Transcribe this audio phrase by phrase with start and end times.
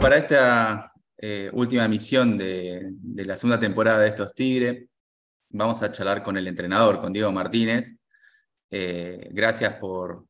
[0.00, 4.88] Para esta eh, última misión de, la segunda temporada de estos Tigres,
[5.50, 7.96] vamos a charlar con el entrenador, con Diego Martínez.
[8.70, 10.26] Eh, gracias por,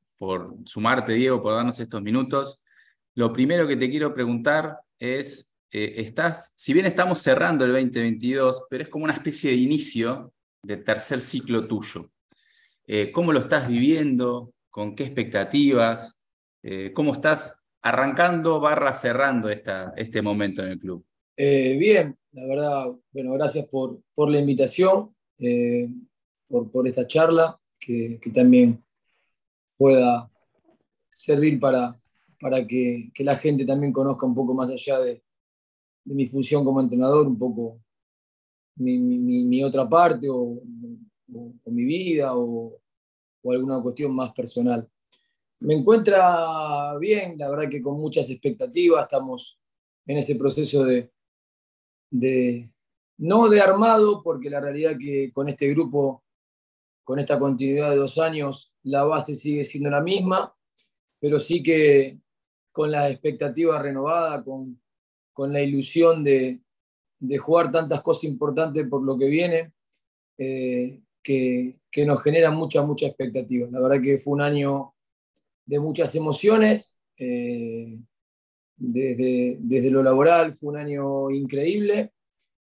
[0.67, 2.63] sumarte, Diego, por darnos estos minutos.
[3.15, 6.13] Lo primero que te quiero preguntar es, eh,
[6.57, 11.23] si bien estamos cerrando el 2022, pero es como una especie de inicio de tercer
[11.23, 12.11] ciclo tuyo.
[13.15, 14.53] ¿Cómo lo estás viviendo?
[14.69, 16.21] ¿Con qué expectativas?
[16.93, 21.05] ¿Cómo estás arrancando barra cerrando esta, este momento en el club?
[21.37, 25.91] Eh, bien, la verdad, bueno, gracias por, por la invitación, eh,
[26.49, 28.83] por, por, esta charla, que, que, también
[29.77, 30.31] pueda
[31.13, 32.01] servir para,
[32.41, 35.23] para que, que, la gente también conozca un poco más allá de,
[36.05, 37.83] de mi función como entrenador, un poco
[38.77, 42.81] mi, mi, otra parte o, o, o mi vida o,
[43.43, 44.89] o alguna cuestión más personal.
[45.65, 49.59] Me encuentra bien, la verdad que con muchas expectativas, estamos
[50.05, 51.11] en ese proceso de,
[52.11, 52.71] de,
[53.17, 56.23] no de armado, porque la realidad que con este grupo,
[57.03, 60.55] con esta continuidad de dos años, la base sigue siendo la misma,
[61.19, 62.19] pero sí que
[62.71, 64.79] con la expectativa renovada, con,
[65.33, 66.61] con la ilusión de,
[67.19, 69.73] de, jugar tantas cosas importantes por lo que viene,
[70.37, 73.67] eh, que, que, nos genera mucha, mucha expectativa.
[73.71, 74.94] La verdad que fue un año
[75.67, 76.97] de muchas emociones.
[77.17, 77.99] Eh,
[78.77, 82.13] desde, desde, lo laboral fue un año increíble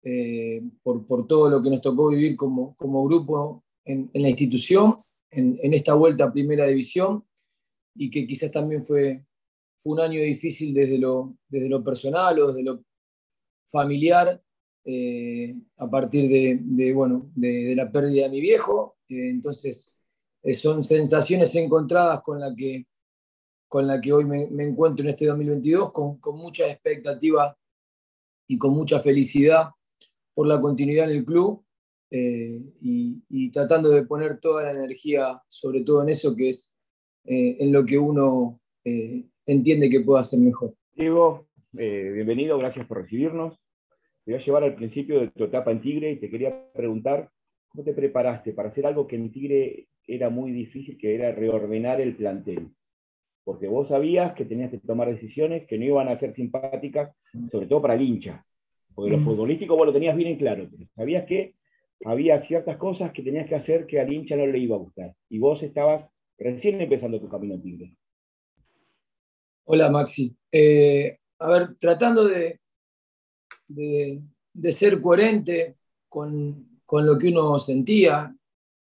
[0.04, 5.02] eh, por, por, todo lo que nos tocó vivir como, como grupo en, la institución,
[5.32, 7.24] en, esta vuelta a primera división,
[7.96, 9.24] y que quizás también fue,
[9.78, 12.84] fue un año difícil desde lo, desde lo personal o desde lo
[13.66, 14.42] familiar,
[14.86, 18.98] eh, a partir de, bueno, de, la pérdida de mi viejo.
[19.08, 19.98] entonces,
[20.52, 22.86] son sensaciones encontradas con la que,
[23.68, 27.58] con la que hoy me, encuentro en este 2022, con, con, mucha expectativa
[28.48, 29.70] y con mucha felicidad
[30.34, 31.64] por la continuidad en el club
[32.12, 36.76] eh, y, tratando de poner toda la energía, sobre todo en eso que es
[37.26, 40.76] eh, en lo que uno eh, entiende que puede hacer mejor.
[40.94, 43.60] Diego, eh, bienvenido, gracias por recibirnos.
[44.24, 47.32] Te voy a llevar al principio de tu etapa en Tigre y te quería preguntar
[47.68, 52.02] ¿cómo te preparaste para hacer algo que en Tigre era muy difícil, que era reordenar
[52.02, 52.70] el plantel.
[53.44, 57.14] Porque vos sabías que tenías que tomar decisiones que no iban a ser simpáticas,
[57.52, 58.46] sobre todo para el hincha.
[58.96, 61.56] Porque lo futbolístico vos lo tenías bien en claro, pero sabías que
[62.06, 65.16] había ciertas cosas que tenías que hacer que al hincha no le iba a gustar.
[65.30, 66.06] Y vos estabas
[66.38, 67.96] recién empezando tu camino Tigre.
[69.66, 70.36] Hola Maxi.
[70.52, 72.60] Eh, a ver, tratando de,
[73.68, 74.22] de,
[74.54, 75.78] de ser coherente
[76.10, 78.36] con, con, lo que uno sentía,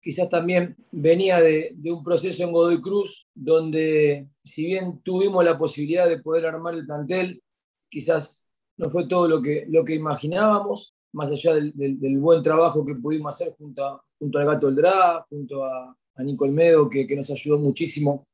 [0.07, 6.07] quizás también venía de, un proceso en Godoy Cruz, donde si bien tuvimos la posibilidad
[6.07, 7.44] de poder armar el plantel,
[7.90, 8.41] quizás
[8.78, 13.35] no fue todo lo que, lo que imaginábamos, más allá del, buen trabajo que pudimos
[13.35, 17.29] hacer junto, a, junto al Gato Eldrá, junto a, a Nico Olmedo, que, que, nos
[17.29, 18.29] ayudó muchísimo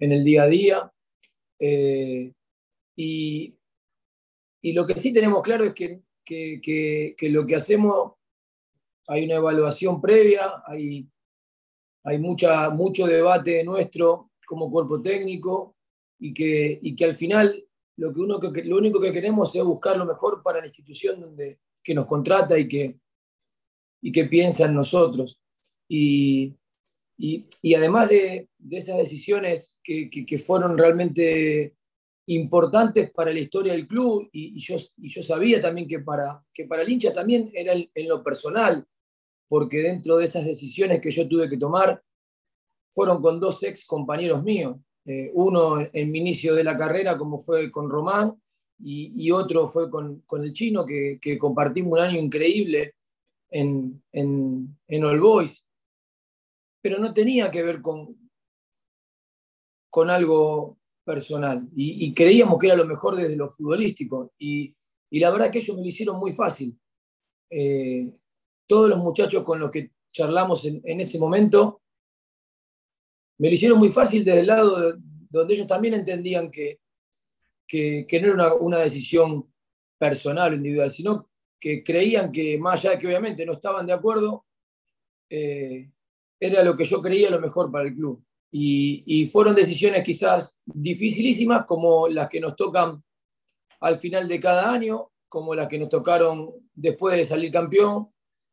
[0.00, 0.92] en el día a día.
[1.60, 2.32] Eh,
[2.96, 3.54] y,
[4.60, 8.14] y, lo que sí tenemos claro es que, que, que lo que hacemos
[9.08, 11.08] hay una evaluación previa, hay,
[12.04, 15.76] hay mucha, mucho debate nuestro como cuerpo técnico
[16.18, 17.64] y que, y que al final
[17.96, 21.60] lo, que uno, lo único que queremos es buscar lo mejor para la institución donde,
[21.82, 22.98] que nos contrata y que,
[24.00, 25.40] y que piensa en nosotros.
[25.88, 26.54] Y,
[27.18, 31.76] y, y además de, de, esas decisiones que, que, que, fueron realmente
[32.26, 36.64] importantes para la historia del club, y, y, yo, yo sabía también que para, que
[36.64, 38.86] para el hincha también era en lo personal,
[39.52, 42.02] porque dentro de esas decisiones que yo tuve que tomar,
[42.90, 44.78] fueron con dos ex compañeros míos.
[45.04, 48.32] Eh, uno en mi inicio de la carrera, como fue con Román,
[48.82, 52.94] y, otro fue con, con el chino, que, compartimos un año increíble
[53.50, 55.62] en, en, en All Boys.
[56.80, 58.16] Pero no tenía que ver con,
[59.90, 61.68] con algo personal.
[61.76, 64.32] Y, creíamos que era lo mejor desde lo futbolístico.
[64.38, 64.74] Y,
[65.10, 66.74] y la verdad que ellos me lo hicieron muy fácil.
[67.50, 68.10] Eh,
[68.72, 71.82] todos los muchachos con los que charlamos en, ese momento,
[73.36, 74.94] me lo hicieron muy fácil desde el lado de,
[75.28, 76.80] donde ellos también entendían que,
[77.68, 79.46] que, no era una, una, decisión
[79.98, 81.28] personal o individual, sino
[81.60, 84.46] que creían que más allá de que obviamente no estaban de acuerdo,
[85.28, 85.90] eh,
[86.40, 88.24] era lo que yo creía lo mejor para el club.
[88.50, 93.04] Y, fueron decisiones quizás dificilísimas como las que nos tocan
[93.80, 98.08] al final de cada año, como las que nos tocaron después de salir campeón,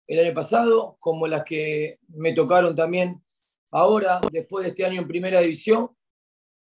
[0.09, 3.23] el año pasado, como las que me tocaron también
[3.71, 5.91] ahora, después de este año en primera división,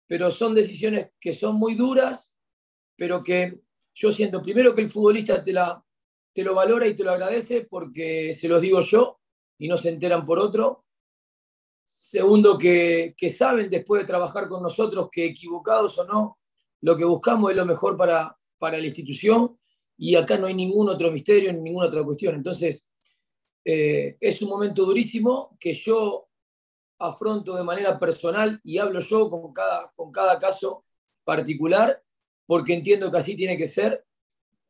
[0.07, 2.35] pero son decisiones que son muy duras
[2.95, 3.59] pero que
[3.93, 5.83] yo siento primero que el futbolista te, la,
[6.33, 9.19] te lo valora y te lo agradece porque se los digo yo
[9.57, 10.85] y no se enteran por otro.
[11.83, 16.39] Segundo, que, saben después de trabajar con nosotros que equivocados o no,
[16.81, 19.57] lo que buscamos es lo mejor para, para la institución
[19.97, 22.35] y acá no hay ningún otro misterio, ni ninguna otra cuestión.
[22.35, 22.85] Entonces,
[23.67, 26.29] eh, es un momento durísimo que yo
[26.99, 30.85] afronto de manera personal y hablo yo con cada, con cada caso
[31.23, 32.01] particular,
[32.45, 34.05] porque entiendo que así tiene que ser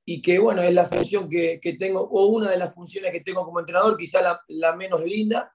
[0.06, 3.44] y que, bueno, es la función que, tengo, o una de las funciones que tengo
[3.44, 5.54] como entrenador, quizá la, menos linda,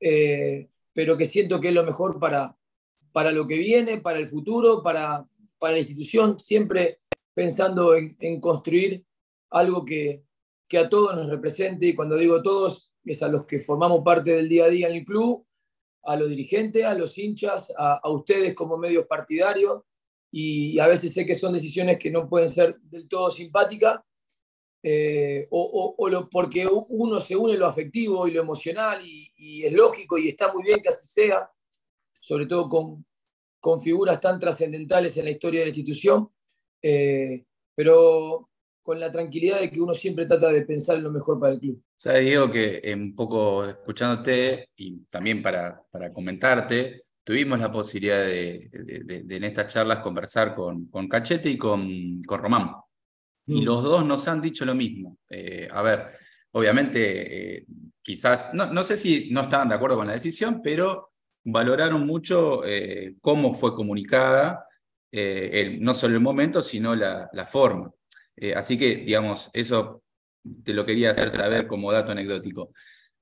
[0.00, 2.56] eh, pero que siento que es lo mejor para,
[3.12, 5.26] para lo que viene, para el futuro, para,
[5.58, 7.00] para la institución, siempre
[7.34, 9.04] pensando en, en construir
[9.50, 10.22] algo que,
[10.70, 14.36] que a todos nos represente, y cuando digo todos, es a los que formamos parte
[14.36, 15.44] del día a día en el club,
[16.04, 19.82] a los dirigentes, a los hinchas, a, ustedes como medios partidarios,
[20.30, 23.98] y a veces sé que son decisiones que no pueden ser del todo simpáticas,
[24.80, 30.28] eh, o, porque uno se une lo afectivo y lo emocional, y, es lógico y
[30.28, 31.50] está muy bien que así sea,
[32.20, 33.04] sobre todo con,
[33.58, 36.30] con figuras tan trascendentales en la historia de la institución,
[36.80, 37.44] eh,
[37.74, 38.49] pero
[38.82, 41.60] con la tranquilidad de que uno siempre trata de pensar en lo mejor para el
[41.60, 41.82] club.
[41.96, 48.70] Sabes, Diego, que un poco escuchándote y también para, para comentarte, tuvimos la posibilidad de,
[49.28, 52.72] en estas charlas conversar con, con Cachete y con, con Román.
[53.46, 53.64] Y mm.
[53.64, 55.18] los dos nos han dicho lo mismo.
[55.28, 56.08] Eh, a ver,
[56.52, 57.66] obviamente, eh,
[58.02, 61.12] quizás, no, no, sé si no estaban de acuerdo con la decisión, pero
[61.44, 64.66] valoraron mucho eh, cómo fue comunicada,
[65.12, 67.92] el, no solo el momento, sino la, la forma.
[68.40, 70.02] Eh, así que, digamos, eso
[70.64, 72.72] te lo quería hacer saber como dato anecdótico.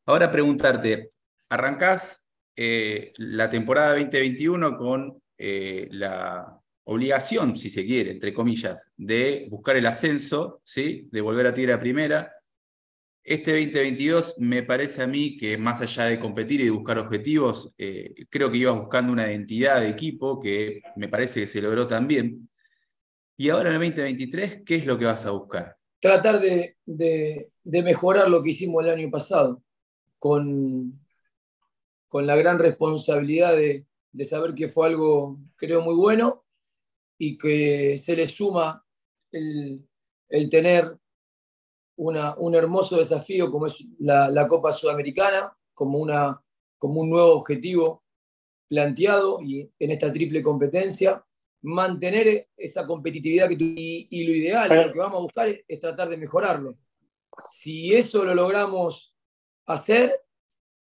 [0.07, 1.09] Ahora preguntarte,
[1.49, 9.49] arrancás eh, la temporada 2021 con eh, la obligación, si se quiere, entre comillas, de
[9.51, 11.09] buscar el ascenso, ¿sí?
[11.11, 12.33] de volver a Tigre a primera.
[13.25, 17.75] Este 2022 me parece a mí que más allá de competir y de buscar objetivos,
[18.31, 22.49] creo que ibas buscando una identidad de equipo que me parece que se logró también.
[23.41, 25.79] Y ahora en el 2023, ¿qué es lo que vas a buscar?
[26.01, 26.77] Tratar de,
[27.65, 29.63] mejorar lo que hicimos el año pasado,
[30.19, 31.01] con,
[32.09, 33.87] con la gran responsabilidad de,
[34.25, 36.45] saber que fue algo, creo, muy bueno
[37.17, 38.85] y que se le suma
[39.31, 39.87] el,
[40.51, 40.99] tener
[41.95, 46.43] una, un hermoso desafío como es la, Copa Sudamericana, como, una,
[46.77, 48.03] como un nuevo objetivo
[48.67, 51.25] planteado y en esta triple competencia
[51.63, 56.09] mantener esa competitividad que tú, y, lo ideal, lo que vamos a buscar es, tratar
[56.09, 56.77] de mejorarlo.
[57.53, 59.15] Si eso lo logramos
[59.67, 60.21] hacer,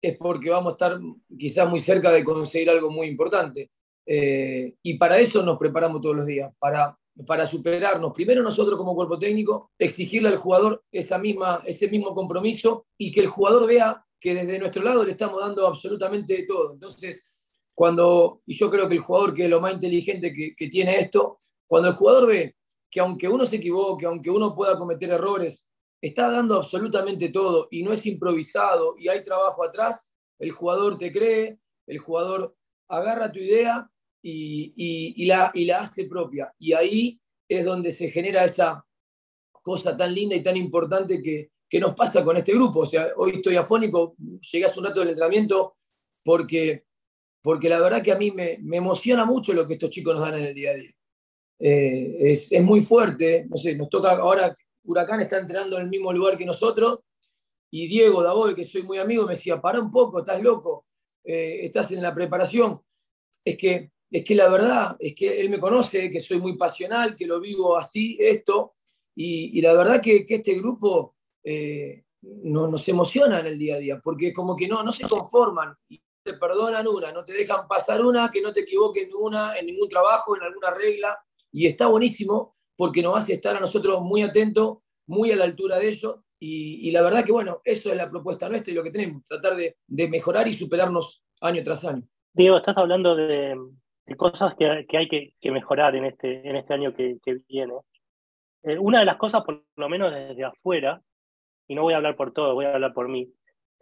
[0.01, 1.01] es porque vamos a estar
[1.39, 3.71] quizás muy cerca de conseguir algo muy importante.
[4.05, 8.13] Eh, y para eso nos preparamos todos los días, para, para superarnos.
[8.13, 13.21] Primero nosotros como cuerpo técnico, exigirle al jugador esa misma, ese mismo compromiso y que
[13.21, 16.75] el jugador vea que desde nuestro lado le estamos dando absolutamente todo.
[16.75, 17.32] Entonces,
[17.75, 21.39] cuando, y yo creo que el jugador que es lo más inteligente que, tiene esto,
[21.67, 22.57] cuando el jugador ve
[22.91, 25.67] que aunque uno se equivoque, aunque uno pueda cometer errores,
[26.01, 31.11] está dando absolutamente todo y no es improvisado y hay trabajo atrás, el jugador te
[31.11, 32.55] cree, el jugador
[32.89, 33.89] agarra tu idea
[34.23, 36.53] y, la, hace propia.
[36.59, 38.85] Y ahí es donde se genera esa
[39.51, 42.81] cosa tan linda y tan importante que, que nos pasa con este grupo.
[42.81, 45.77] O sea, hoy estoy afónico, llegué hace un rato del entrenamiento
[46.23, 46.85] porque
[47.43, 50.39] porque la verdad que a mí me, emociona mucho lo que estos chicos nos dan
[50.39, 50.91] en el día a día.
[51.59, 56.13] Eh, es, muy fuerte, no sé, nos toca ahora, Huracán está entrenando en el mismo
[56.13, 57.01] lugar que nosotros,
[57.71, 60.87] y Diego Davoy, que soy muy amigo, me decía, para un poco, estás loco,
[61.25, 62.81] eh, estás en la preparación.
[63.45, 67.17] Es que, es que la verdad, es que él me conoce, que soy muy pasional,
[67.17, 68.75] que lo vivo así, esto,
[69.15, 74.33] y, la verdad que, este grupo eh, nos emociona en el día a día, porque
[74.33, 75.75] como que no, no se conforman
[76.23, 79.67] te perdonan una, no te dejan pasar una, que no te equivoques en una, en
[79.67, 81.19] ningún trabajo, en alguna regla.
[81.51, 85.79] Y está buenísimo porque nos hace estar a nosotros muy atentos, muy a la altura
[85.79, 86.17] de ellos.
[86.45, 89.55] Y, la verdad que, bueno, eso es la propuesta nuestra y lo que tenemos, tratar
[89.55, 89.77] de,
[90.09, 92.03] mejorar y superarnos año tras año.
[92.33, 93.57] Diego, estás hablando de,
[94.17, 97.75] cosas que, hay que, mejorar en este, en este año que, viene.
[98.65, 101.01] Eh, una de las cosas, por lo menos desde afuera,
[101.69, 103.33] y no voy a hablar por todo, voy a hablar por mí,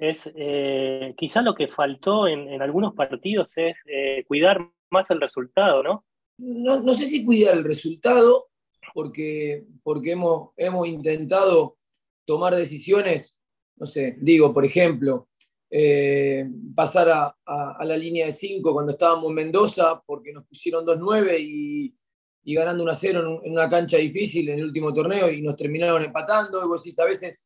[0.00, 4.58] es eh, quizás lo que faltó en, algunos partidos es eh, cuidar
[4.90, 6.04] más el resultado, ¿no?
[6.38, 6.94] ¿no?
[6.94, 8.48] sé si cuidar el resultado,
[8.94, 11.76] porque, porque hemos, hemos intentado
[12.24, 13.36] tomar decisiones,
[13.76, 15.28] no sé, digo, por ejemplo,
[15.70, 21.38] eh, pasar a, la línea de 5 cuando estábamos en Mendoza, porque nos pusieron 2-9
[21.40, 21.94] y,
[22.44, 25.56] y ganando 1 a 0 en una cancha difícil en el último torneo y nos
[25.56, 26.64] terminaron empatando.
[26.64, 27.44] Y vos decís, a veces,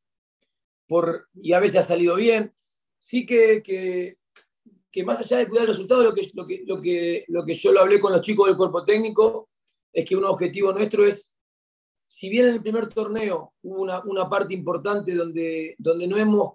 [1.34, 2.52] y a veces ha salido bien.
[2.98, 7.24] Sí que, que, más allá de cuidar el resultado, lo que, lo, que, lo, que,
[7.28, 9.50] lo que yo lo hablé con los chicos del cuerpo técnico
[9.92, 11.34] es que un objetivo nuestro es
[12.06, 16.54] si bien en el primer torneo hubo una, una, parte importante donde, donde no hemos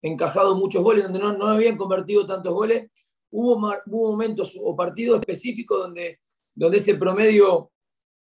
[0.00, 2.90] encajado muchos goles, donde no, no habían convertido tantos goles,
[3.30, 6.20] hubo, hubo momentos o partidos específicos donde,
[6.54, 7.70] donde ese promedio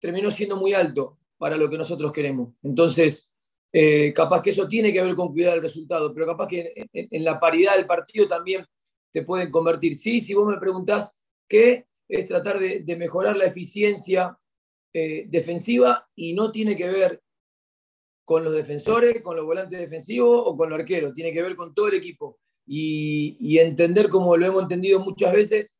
[0.00, 2.54] terminó siendo muy alto para lo que nosotros queremos.
[2.62, 3.32] Entonces,
[3.78, 7.23] eh, capaz que eso tiene que ver con cuidar el resultado, pero capaz que en,
[7.23, 8.64] la paridad del partido también
[9.12, 9.95] te pueden convertir.
[9.97, 14.38] Sí, si vos me preguntás qué, es tratar de, mejorar la eficiencia
[14.95, 17.23] eh, defensiva y no tiene que ver
[18.25, 21.75] con los defensores, con los volantes defensivos o con los arqueros, tiene que ver con
[21.75, 22.38] todo el equipo.
[22.66, 25.78] Y, y entender, como lo hemos entendido muchas veces,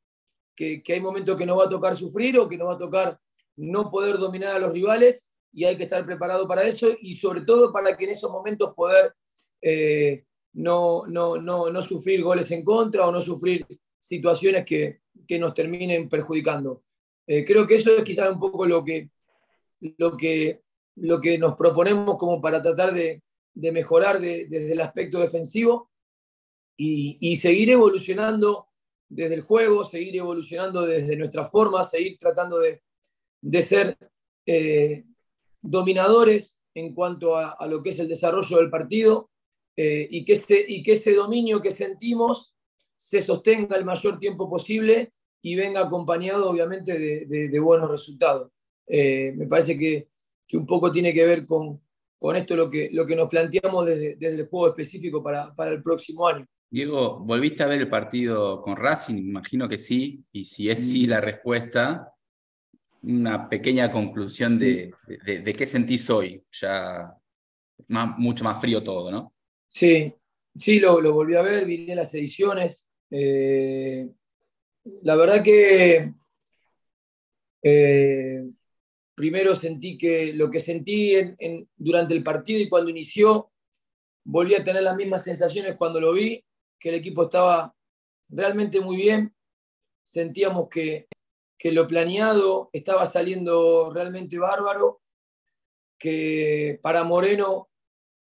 [0.55, 2.79] que, que, hay momentos que nos va a tocar sufrir o que nos va a
[2.79, 3.19] tocar
[3.57, 5.26] no poder dominar a los rivales
[5.57, 8.75] y hay que estar preparado para eso y sobre todo para que en esos momentos
[8.75, 9.15] poder
[9.63, 13.67] eh, no, no, no, no, sufrir goles en contra o no sufrir
[13.99, 16.83] situaciones que, que nos terminen perjudicando.
[17.27, 19.09] Eh, creo que eso es quizás un poco lo que,
[19.97, 20.61] lo que,
[20.97, 23.23] lo que nos proponemos como para tratar de,
[23.55, 25.91] de mejorar de, desde el aspecto defensivo
[26.77, 28.69] y, y, seguir evolucionando
[29.09, 32.83] desde el juego, seguir evolucionando desde nuestra forma, seguir tratando de,
[33.41, 33.97] de ser
[34.45, 35.07] eh,
[35.71, 39.31] dominadores en cuanto a, a, lo que es el desarrollo del partido
[39.77, 42.55] eh, y, que ese, y que ese dominio que sentimos
[42.97, 48.51] se sostenga el mayor tiempo posible y venga acompañado obviamente de, de, de buenos resultados.
[48.87, 50.09] Eh, me parece que,
[50.47, 51.81] que, un poco tiene que ver con,
[52.19, 55.71] con esto lo que, lo que nos planteamos desde, desde el juego específico para, para,
[55.73, 56.47] el próximo año.
[56.71, 59.17] Diego, ¿volviste a ver el partido con Racing?
[59.17, 62.13] Imagino que sí, y si es sí la respuesta,
[63.03, 64.93] una pequeña conclusión de,
[65.25, 67.13] de, de qué sentís hoy, ya
[67.89, 69.35] más, mucho más frío todo, ¿no?
[69.69, 70.13] Sí,
[70.57, 72.89] sí, lo, lo volví a ver, vi las ediciones.
[73.11, 74.09] Eh,
[75.03, 76.13] la verdad que
[77.63, 78.45] eh,
[79.15, 83.51] primero sentí que lo que sentí en, en, durante el partido y cuando inició,
[84.25, 86.45] volví a tener las mismas sensaciones cuando lo vi,
[86.79, 87.75] que el equipo estaba
[88.29, 89.35] realmente muy bien,
[90.03, 91.07] sentíamos que,
[91.59, 95.01] que lo planeado estaba saliendo realmente bárbaro,
[95.99, 97.69] que para Moreno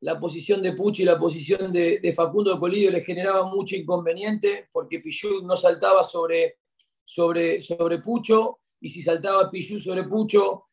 [0.00, 5.00] la posición de Pucci y la posición de, Facundo Colidio le generaba mucho inconveniente porque
[5.00, 6.58] Pichú no saltaba sobre,
[7.04, 10.64] sobre, sobre Pucho y si saltaba Pichú sobre Pucho,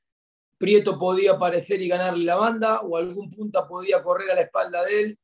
[0.58, 4.84] Prieto podía aparecer y ganarle la banda o algún punta podía correr a la espalda
[4.84, 5.20] de él.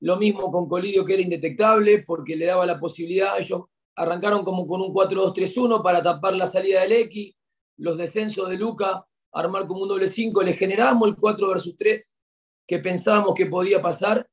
[0.00, 3.62] Lo mismo con Colidio que era indetectable porque le daba la posibilidad, ellos
[3.96, 7.34] arrancaron como con un 4-2-3-1 para tapar la salida del X,
[7.76, 12.14] los descensos de Luca, armar como un doble 5, le generábamos el 4 versus 3
[12.66, 14.28] que pensábamos que podía pasar.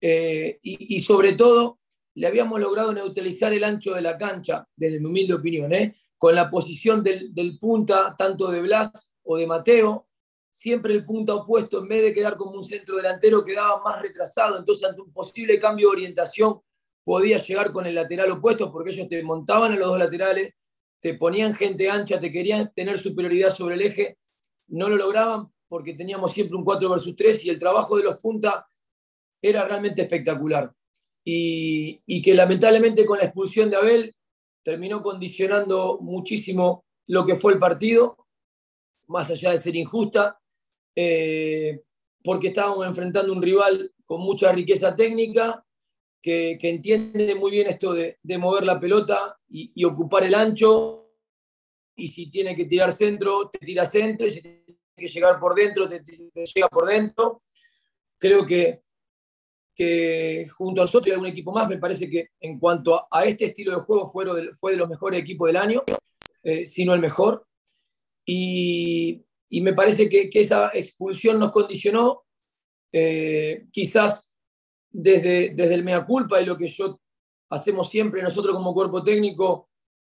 [0.00, 1.80] Eh, y, y, sobre todo
[2.14, 5.96] le habíamos logrado neutralizar el ancho de la cancha, desde mi humilde opinión, ¿eh?
[6.16, 10.08] con la posición del, del, punta, tanto de Blas o de Mateo,
[10.50, 14.58] siempre el punta opuesto, en vez de quedar como un centro delantero, quedaba más retrasado,
[14.58, 16.60] entonces ante un posible cambio de orientación
[17.08, 20.52] podía llegar con el lateral opuesto, porque ellos te montaban a los dos laterales,
[21.00, 24.18] te ponían gente ancha, te querían tener superioridad sobre el eje,
[24.66, 28.18] no lo lograban porque teníamos siempre un 4 versus 3 y el trabajo de los
[28.18, 28.62] puntas
[29.40, 30.70] era realmente espectacular.
[31.24, 34.14] Y, y, que lamentablemente con la expulsión de Abel
[34.62, 38.26] terminó condicionando muchísimo lo que fue el partido,
[39.06, 40.38] más allá de ser injusta,
[40.94, 41.80] eh,
[42.22, 45.64] porque estábamos enfrentando un rival con mucha riqueza técnica,
[46.22, 51.06] que, entiende muy bien esto de, mover la pelota y, ocupar el ancho,
[51.96, 55.88] y si tiene que tirar centro, te tira centro, y si que llegar por dentro,
[55.88, 56.02] te,
[56.54, 57.42] llega por dentro.
[58.18, 58.82] Creo que,
[60.50, 63.72] junto a nosotros y algún equipo más, me parece que en cuanto a, este estilo
[63.72, 65.84] de juego fue de, fue de los mejores equipos del año,
[66.42, 67.46] eh, si no el mejor.
[68.24, 72.24] Y, me parece que, que, esa expulsión nos condicionó,
[72.92, 74.27] eh, quizás
[74.90, 77.00] desde, desde el mea culpa y lo que yo
[77.50, 79.70] hacemos siempre nosotros como cuerpo técnico,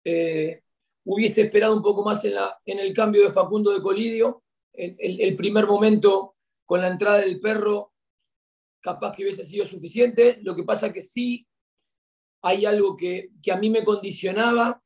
[0.05, 0.63] eh,
[1.05, 5.35] hubiese esperado un poco más en, la, en el cambio de Facundo de Colidio, el,
[5.35, 7.93] primer momento con la entrada del perro,
[8.81, 10.39] capaz que hubiese sido suficiente.
[10.43, 11.47] Lo que pasa que sí
[12.43, 14.81] hay algo que, que a mí me condicionaba.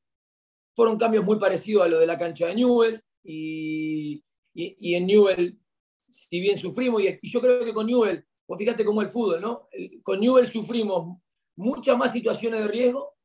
[0.75, 3.03] Fueron cambios muy parecidos a lo de la cancha de Newell.
[3.23, 4.25] Y,
[4.55, 5.61] y, y en Newell,
[6.09, 9.41] si bien sufrimos, y, y, yo creo que con Newell, pues fíjate cómo el fútbol,
[9.41, 9.67] ¿no?
[10.03, 11.17] Con Newell sufrimos
[11.57, 13.17] muchas más situaciones de riesgo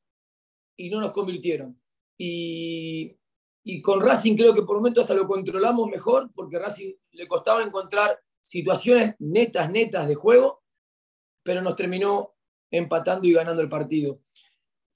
[0.77, 1.77] y no nos convirtieron.
[2.17, 3.17] Y,
[3.84, 8.17] con Racing creo que por momentos hasta lo controlamos mejor, porque Racing le costaba encontrar
[8.41, 10.63] situaciones netas, netas de juego,
[11.43, 12.34] pero nos terminó
[12.72, 14.22] empatando y ganando el partido.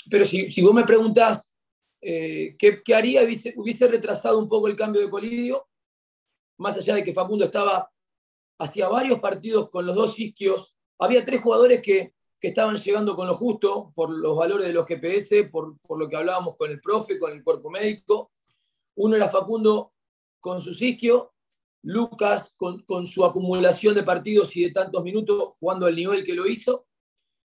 [0.10, 1.54] Pero si, vos me preguntás
[2.00, 5.68] eh, ¿qué, ¿qué, haría, hubiese, hubiese, retrasado un poco el cambio de Colidio,
[6.58, 7.92] más allá de que Facundo estaba
[8.62, 13.28] hacía varios partidos con los dos isquios, había tres jugadores que, que estaban llegando con
[13.28, 16.80] lo justo por los valores de los GPS, por, por lo que hablábamos con el
[16.80, 18.32] profe, con el cuerpo médico.
[18.96, 19.94] Uno era Facundo
[20.40, 21.34] con su isquio,
[21.84, 26.36] Lucas con, con, su acumulación de partidos y de tantos minutos jugando al nivel que
[26.36, 26.86] lo hizo,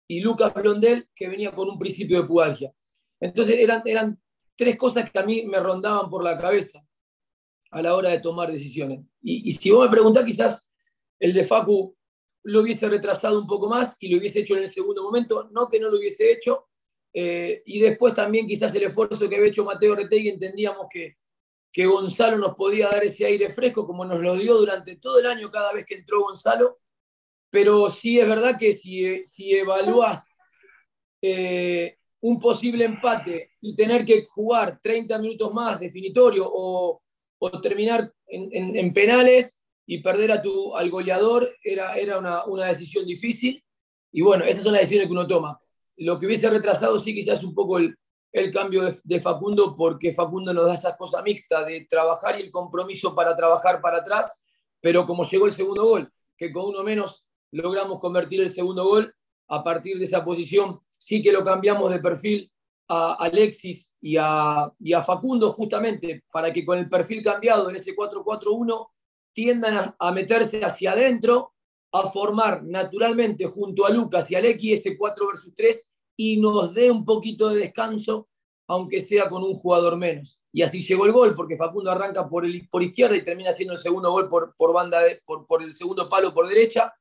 [0.07, 2.71] y Lucas Blondel que venía con un principio de pubalgia.
[3.19, 4.21] Entonces eran, eran
[4.55, 6.85] tres cosas que a mí me rondaban por la cabeza
[7.71, 9.07] a la hora de tomar decisiones.
[9.21, 10.68] Y, y si vos me preguntás, quizás
[11.19, 11.95] el de Facu
[12.43, 15.67] lo hubiese retrasado un poco más y lo hubiese hecho en el segundo momento, no
[15.69, 16.67] que no lo hubiese hecho.
[17.13, 21.17] Eh, y después también quizás el esfuerzo que había hecho Mateo Retegui, entendíamos que,
[21.71, 25.25] que Gonzalo nos podía dar ese aire fresco como nos lo dio durante todo el
[25.25, 26.79] año cada vez que entró Gonzalo.
[27.51, 30.27] Pero sí es verdad que si, si evalúas
[31.21, 37.01] eh, un posible empate y tener que jugar 30 minutos más definitorio o,
[37.61, 39.58] terminar en penales,
[39.91, 43.63] y perder a tu, al goleador era, era una, una, decisión difícil.
[44.11, 45.59] Y bueno, esas son las decisiones que uno toma.
[45.97, 47.97] Lo que hubiese retrasado sí quizás un poco el,
[48.31, 52.51] el cambio de, Facundo, porque Facundo nos da esa cosa mixta de trabajar y el
[52.51, 54.45] compromiso para trabajar para atrás,
[54.79, 59.11] pero como llegó el segundo gol, que con uno menos logramos convertir el segundo gol,
[59.47, 62.51] a partir de esa posición sí que lo cambiamos de perfil
[62.89, 67.77] a Alexis y a, y a Facundo justamente para que con el perfil cambiado en
[67.77, 68.87] ese 4-4-1
[69.39, 71.53] tiendan a, meterse hacia adentro,
[71.93, 76.73] a formar naturalmente junto a Lucas y a Lecky ese 4 versus 3 y nos
[76.73, 78.27] dé un poquito de descanso,
[78.67, 80.41] aunque sea con un jugador menos.
[80.51, 83.75] Y así llegó el gol, porque Facundo arranca por, el, por izquierda y termina siendo
[83.75, 86.93] el segundo gol por, por banda por, por, el segundo palo por derecha.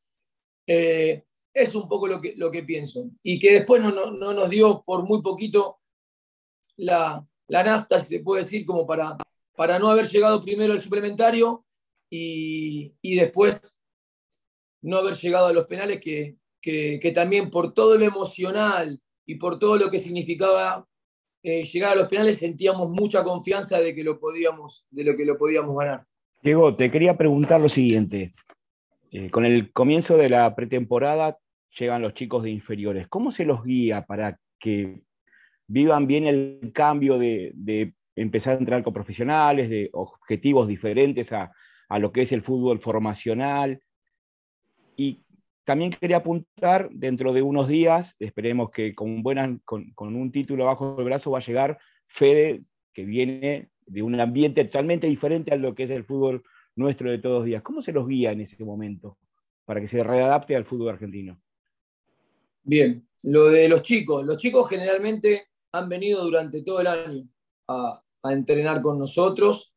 [0.65, 3.11] Eh, es un poco lo que, lo que pienso.
[3.21, 5.81] Y que después no, no, no nos dio por muy poquito
[6.77, 9.17] la, la, nafta, si se puede decir, como para,
[9.57, 11.65] para no haber llegado primero al suplementario
[12.11, 13.81] y, después
[14.83, 19.35] no haber llegado a los penales, que, que, que, también por todo lo emocional y
[19.35, 20.87] por todo lo que significaba
[21.43, 25.25] eh, llegar a los penales sentíamos mucha confianza de que lo podíamos, de lo que
[25.25, 26.05] lo podíamos ganar.
[26.43, 28.33] Diego, te quería preguntar lo siguiente.
[29.11, 31.39] Eh, con el comienzo de la pretemporada
[31.79, 33.09] llegan los chicos de inferiores.
[33.09, 35.03] ¿Cómo se los guía para que
[35.67, 41.53] vivan bien el cambio de, de empezar a entrar con profesionales, de objetivos diferentes a,
[41.89, 43.81] a lo que es el fútbol formacional.
[44.97, 45.23] Y
[45.65, 50.67] también quería apuntar, dentro de unos días, esperemos que con, buenas, con, con un título
[50.67, 55.57] bajo el brazo va a llegar Fede, que viene de un ambiente totalmente diferente a
[55.57, 56.43] lo que es el fútbol
[56.77, 57.63] nuestro de todos los días.
[57.63, 59.19] ¿Cómo se los guía en ese momento
[59.65, 61.41] para que se readapte al fútbol argentino?
[62.63, 64.25] Bien, lo de los chicos.
[64.25, 67.29] Los chicos generalmente han venido durante todo el año
[67.67, 69.75] a, a entrenar con nosotros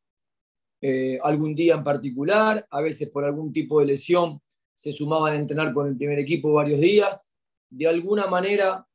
[0.82, 4.42] eh, algún día en particular, a veces por algún tipo de lesión
[4.74, 7.28] se sumaban a entrenar con el primer equipo varios días.
[7.70, 8.86] De alguna manera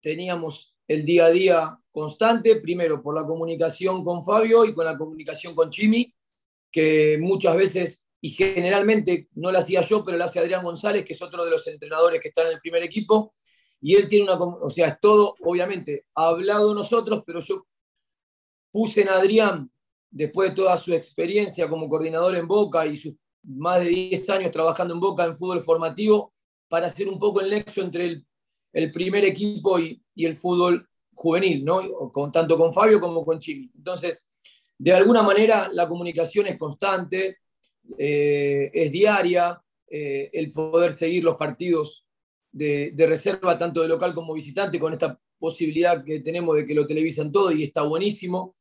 [0.00, 4.96] teníamos el día a día constante, primero por la comunicación con Fabio y con la
[4.96, 6.12] comunicación con Chimi,
[6.70, 11.12] que muchas veces y generalmente no la hacía yo, pero la hace Adrián González, que
[11.12, 13.34] es otro de los entrenadores que están en el primer equipo,
[13.80, 17.66] y él tiene una, o sea, es todo, obviamente, hablado nosotros, pero yo
[18.70, 19.70] puse en Adrián
[20.12, 24.52] después de toda su experiencia como coordinador en Boca y sus más de 10 años
[24.52, 26.32] trabajando en Boca en fútbol formativo,
[26.68, 28.22] para hacer un poco el nexo entre
[28.72, 32.10] el, primer equipo y, y, el fútbol juvenil, ¿no?
[32.12, 33.70] Con, tanto con Fabio como con Chimi.
[33.76, 34.32] Entonces,
[34.78, 37.38] de alguna manera la comunicación es constante,
[37.98, 42.06] eh, es diaria, eh, el poder seguir los partidos
[42.50, 46.74] de, de, reserva, tanto de local como visitante, con esta posibilidad que tenemos de que
[46.74, 48.56] lo televisan todo y está buenísimo.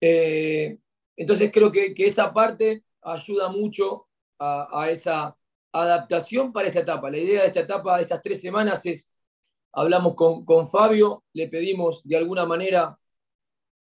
[0.00, 0.78] Eh,
[1.16, 5.36] entonces creo que, que, esa parte ayuda mucho a, esa
[5.72, 7.10] adaptación para esta etapa.
[7.10, 9.14] La idea de esta etapa, de estas tres semanas, es,
[9.72, 12.98] hablamos con, con Fabio, le pedimos de alguna manera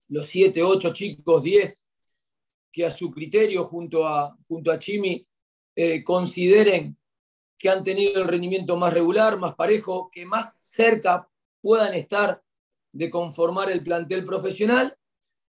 [0.09, 1.87] los siete, ocho chicos, diez,
[2.71, 5.27] que a su criterio, junto a, junto a Chimi,
[5.75, 6.97] eh, consideren
[7.59, 11.29] que han tenido el rendimiento más regular, más parejo, que más cerca
[11.61, 12.43] puedan estar
[12.93, 14.97] de conformar el plantel profesional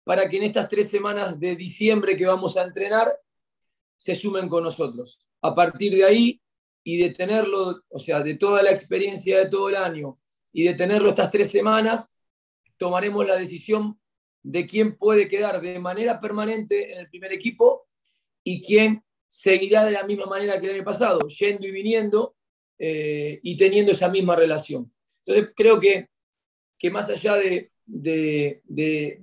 [0.05, 3.13] para que en estas tres semanas de diciembre que vamos a entrenar
[3.97, 5.21] se sumen con nosotros.
[5.43, 6.41] A partir de ahí
[6.85, 10.19] y de tenerlo, o sea, de toda la experiencia de todo el año
[10.53, 12.13] y de tenerlo estas tres semanas,
[12.77, 13.99] tomaremos la decisión
[14.43, 17.87] de quién puede quedar de manera permanente en el primer equipo
[18.43, 22.35] y quién seguirá de la misma manera que el año pasado, yendo y viniendo
[22.79, 24.93] eh, y teniendo esa misma relación.
[25.25, 26.09] Entonces creo que,
[26.77, 27.72] que más allá de,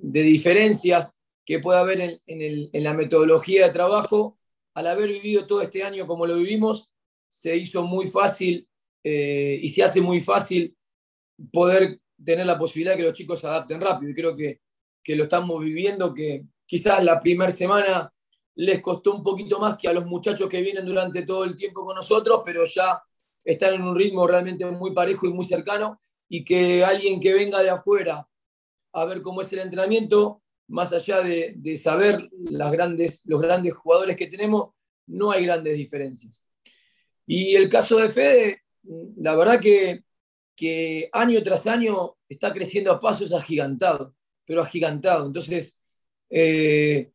[0.01, 4.38] diferencias que pueda haber en, la metodología de trabajo,
[4.75, 6.91] al haber vivido todo este año como lo vivimos,
[7.27, 8.67] se hizo muy fácil
[9.03, 10.75] eh, y se hace muy fácil
[11.51, 14.12] poder tener la posibilidad de que los chicos se adapten rápido.
[14.12, 14.62] Y creo que,
[15.03, 18.13] que lo estamos viviendo, que quizás la primera semana
[18.55, 21.86] les costó un poquito más que a los muchachos que vienen durante todo el tiempo
[21.86, 23.01] con nosotros, pero ya
[23.43, 27.63] están en un ritmo realmente muy parejo y muy cercano, y que alguien que venga
[27.63, 28.27] de afuera
[28.93, 33.73] a ver cómo es el entrenamiento, más allá de, de saber las grandes, los grandes
[33.73, 34.69] jugadores que tenemos,
[35.08, 36.45] no hay grandes diferencias.
[37.25, 38.63] Y el caso de Fede,
[39.17, 40.04] la verdad que
[40.60, 44.12] que año tras año está creciendo a pasos agigantados,
[44.43, 45.28] pero agigantado.
[45.28, 45.80] Entonces,
[46.30, 47.13] eh,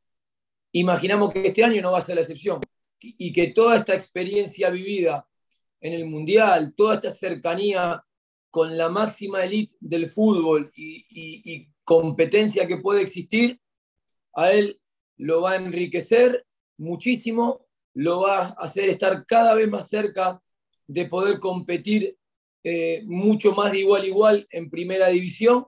[0.72, 2.62] imaginamos que este año no va a ser la excepción
[2.98, 5.28] y que toda esta experiencia vivida
[5.78, 8.02] en el Mundial, toda esta cercanía
[8.54, 13.60] con la máxima elite del fútbol y, competencia que puede existir,
[14.32, 14.80] a él
[15.16, 16.46] lo va a enriquecer
[16.78, 20.40] muchísimo, lo va a hacer estar cada vez más cerca
[20.86, 22.16] de poder competir
[22.62, 25.66] eh, mucho más de igual a igual en primera división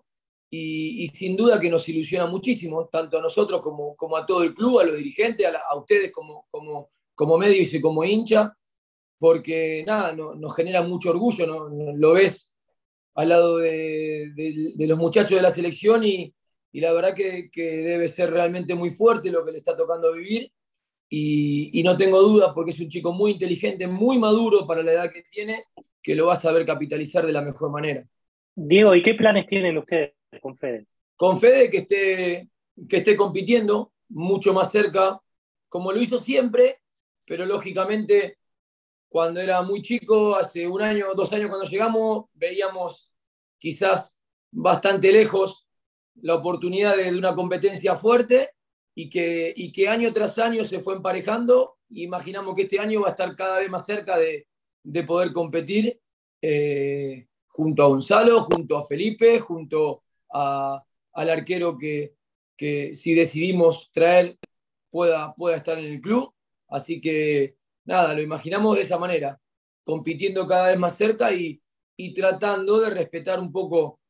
[0.48, 4.54] y, sin duda que nos ilusiona muchísimo, tanto a nosotros como, como a todo el
[4.54, 8.56] club, a los dirigentes, a, ustedes como, como, como medios y como hincha,
[9.18, 11.68] porque nada, nos genera mucho orgullo, ¿no?
[11.96, 12.55] lo ves
[13.16, 16.32] al lado de, los muchachos de la selección y,
[16.72, 20.50] la verdad que, debe ser realmente muy fuerte lo que le está tocando vivir
[21.08, 24.92] y, y no tengo duda porque es un chico muy inteligente, muy maduro para la
[24.92, 25.64] edad que tiene
[26.02, 28.06] que lo vas a saber capitalizar de la mejor manera.
[28.54, 30.86] Diego, ¿y qué planes tienen ustedes con Fede?
[31.16, 32.48] Con Fede que esté,
[32.88, 35.20] que esté compitiendo mucho más cerca,
[35.68, 36.78] como lo hizo siempre,
[37.24, 38.38] pero lógicamente
[39.08, 43.12] cuando era muy chico, hace un año, dos años cuando llegamos, veíamos
[43.58, 44.18] quizás
[44.50, 45.66] bastante lejos
[46.22, 48.50] la oportunidad de, una competencia fuerte
[48.94, 51.76] y que, y que año tras año se fue emparejando.
[51.90, 54.46] Imaginamos que este año va a estar cada vez más cerca de,
[54.82, 56.00] de poder competir
[56.40, 62.14] eh, junto a Gonzalo, junto a Felipe, junto al arquero que,
[62.94, 64.38] si decidimos traer
[64.90, 66.32] pueda, pueda estar en el club.
[66.68, 69.40] Así que nada, lo imaginamos de esa manera,
[69.84, 71.60] compitiendo cada vez más cerca y,
[72.14, 74.00] tratando de respetar un poco,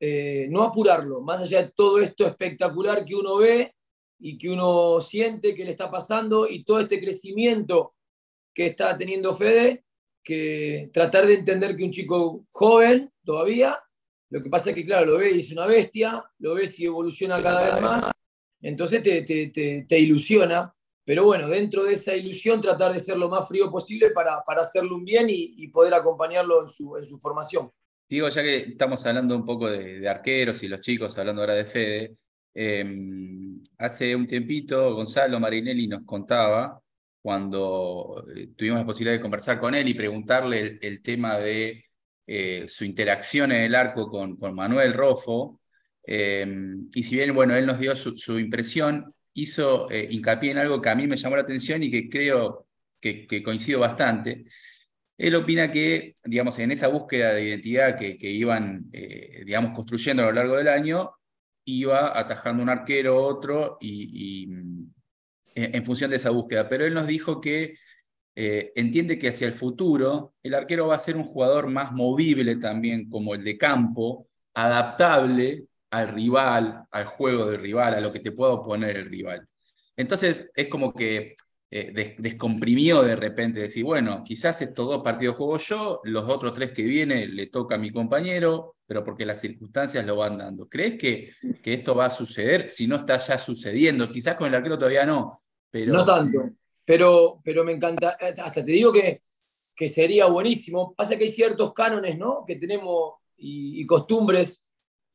[0.00, 3.74] eh, no apurarlo, más allá de todo esto espectacular que uno ve
[4.18, 7.94] y que uno siente que le está pasando y todo este crecimiento
[8.52, 9.84] que está teniendo Fede,
[10.22, 13.78] que tratar de entender que un chico joven todavía,
[14.30, 16.86] lo que pasa es que, claro, lo ves y es una bestia, lo ves y
[16.86, 18.04] evoluciona cada vez más,
[18.60, 23.70] entonces te, ilusiona, pero bueno, dentro de esa ilusión tratar de ser lo más frío
[23.70, 27.70] posible para, para hacerlo un bien y, poder acompañarlo en su, en su, formación.
[28.08, 31.64] Digo, ya que estamos hablando un poco de, arqueros y los chicos, hablando ahora de
[31.64, 32.16] Fede,
[32.54, 36.80] em, hace un tiempito Gonzalo Marinelli nos contaba
[37.22, 41.84] cuando eh, tuvimos la posibilidad de conversar con él y preguntarle el, tema de
[42.26, 45.60] eh, su interacción en el arco con, con Manuel Rofo.
[46.02, 50.80] Em, y si bien, bueno, él nos dio su, impresión, hizo eh, hincapié en algo
[50.80, 52.66] que a mí me llamó la atención y que creo
[53.00, 54.44] que, coincido bastante.
[55.16, 60.32] Él opina que, digamos, en esa búsqueda de identidad que, iban, digamos, construyendo a lo
[60.32, 61.10] largo del año,
[61.64, 64.48] iba atajando un arquero, otro, y
[65.54, 67.74] en función de esa búsqueda, pero él nos dijo que
[68.36, 72.56] eh, entiende que hacia el futuro el arquero va a ser un jugador más movible
[72.56, 78.20] también como el de campo, adaptable al rival, al juego del rival, a lo que
[78.20, 79.46] te pueda oponer el rival.
[79.96, 81.34] Entonces es como que
[81.70, 86.72] eh, descomprimió de repente, decir, bueno, quizás estos dos partidos juego yo, los otros tres
[86.72, 90.68] que vienen le toca a mi compañero, pero porque las circunstancias lo van dando.
[90.68, 94.10] ¿Crees que, que esto va a suceder si no está ya sucediendo?
[94.10, 95.38] Quizás con el arquero todavía no,
[95.70, 95.92] pero...
[95.92, 96.50] No tanto,
[96.84, 99.22] pero, pero me encanta, hasta te digo que,
[99.76, 100.94] que sería buenísimo.
[100.94, 102.44] Pasa que hay ciertos cánones ¿no?
[102.46, 104.69] que tenemos y, costumbres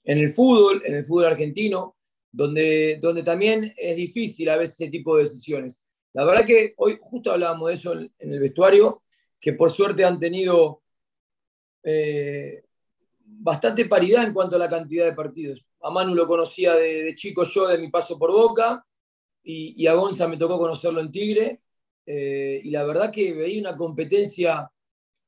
[0.05, 1.97] en el fútbol, en el fútbol argentino,
[2.31, 5.85] donde, donde también es difícil a veces ese tipo de decisiones.
[6.13, 9.01] La verdad que hoy justo hablábamos de eso en, el vestuario,
[9.39, 10.81] que por suerte han tenido
[11.83, 12.63] eh,
[13.19, 15.67] bastante paridad en cuanto a la cantidad de partidos.
[15.81, 18.85] A Manu lo conocía de, chico yo de mi paso por Boca
[19.43, 21.61] y, a Gonza me tocó conocerlo en Tigre.
[22.05, 24.71] Eh, y la verdad que veía una competencia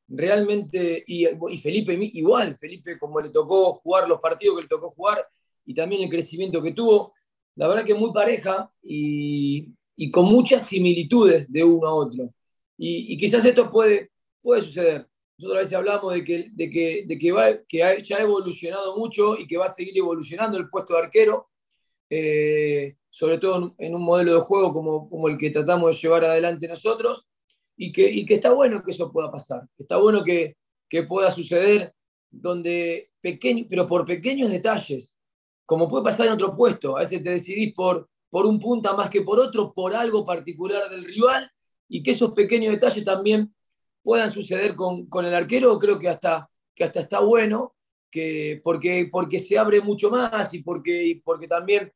[0.08, 1.26] realmente, y,
[1.58, 5.28] Felipe igual, Felipe como le tocó jugar los partidos que le tocó jugar
[5.66, 7.14] y también el crecimiento que tuvo,
[7.56, 9.74] la verdad que muy pareja y,
[10.12, 12.34] con muchas similitudes de uno a otro.
[12.78, 15.08] Y, quizás esto puede, puede suceder.
[15.38, 18.96] Nosotros a veces hablamos de que, de que, de que, va, que ya ha evolucionado
[18.96, 21.50] mucho y que va a seguir evolucionando el puesto de arquero,
[22.10, 26.24] eh, sobre todo en un modelo de juego como, como el que tratamos de llevar
[26.26, 27.27] adelante nosotros,
[27.78, 29.68] y que, y que está bueno que eso pueda pasar.
[29.78, 30.58] Está bueno que,
[30.90, 31.94] que pueda suceder
[32.30, 35.16] donde pequeño, pero por pequeños detalles,
[35.66, 36.98] como puede pasar en otro puesto.
[36.98, 40.90] A veces te decidís por, por un punta más que por otro, por algo particular
[40.90, 41.50] del rival,
[41.88, 43.54] y que esos pequeños detalles también
[44.02, 47.76] puedan suceder con, el arquero, creo que hasta, que hasta está bueno,
[48.10, 51.92] que, porque, porque se abre mucho más y porque, porque también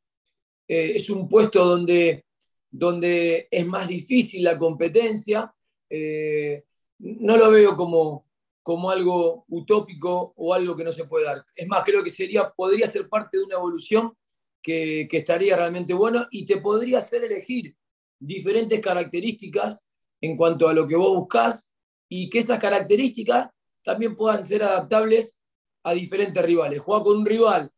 [0.68, 2.26] eh, es un puesto donde,
[2.70, 5.54] donde es más difícil la competencia.
[5.94, 6.64] Eh,
[7.00, 8.24] no lo veo como,
[8.62, 11.44] como algo utópico o algo que no se puede dar.
[11.54, 14.16] Es más, creo que sería, podría ser parte de una evolución
[14.62, 17.76] que, estaría realmente bueno y te podría hacer elegir
[18.18, 19.84] diferentes características
[20.20, 21.70] en cuanto a lo que vos buscás
[22.08, 23.50] y que esas características
[23.82, 25.36] también puedan ser adaptables
[25.82, 26.80] a diferentes rivales.
[26.80, 27.70] Juega con un rival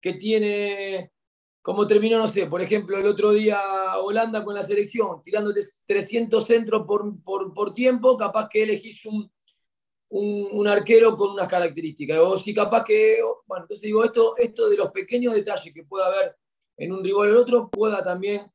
[0.00, 1.10] que tiene,
[1.62, 3.60] como terminó, no sé, por ejemplo, el otro día
[4.02, 5.52] Holanda con la selección, tirando
[5.86, 9.30] 300 centros por, por, por tiempo, capaz que elegís un,
[10.10, 12.18] un, arquero con unas características.
[12.18, 16.06] O si capaz que, bueno, entonces digo, esto, esto de los pequeños detalles que pueda
[16.06, 16.36] haber
[16.76, 18.50] en un rival o el otro, pueda también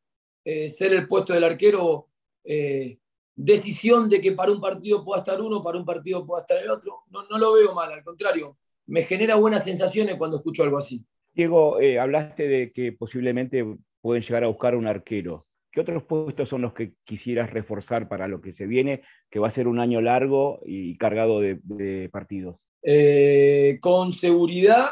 [0.45, 2.09] eh, ser el puesto del arquero
[2.43, 2.97] eh,
[3.35, 6.69] decisión de que para un partido pueda estar uno, para un partido pueda estar el
[6.69, 7.03] otro.
[7.09, 11.03] No, no lo veo mal, al contrario, me genera buenas sensaciones cuando escucho algo así.
[11.33, 13.65] Diego, eh, hablaste de que posiblemente
[14.01, 15.43] pueden llegar a buscar un arquero.
[15.71, 19.47] ¿Qué otros puestos son los que quisieras reforzar para lo que se viene, que va
[19.47, 22.67] a ser un año largo y cargado de, partidos?
[22.83, 24.89] Eh, con seguridad,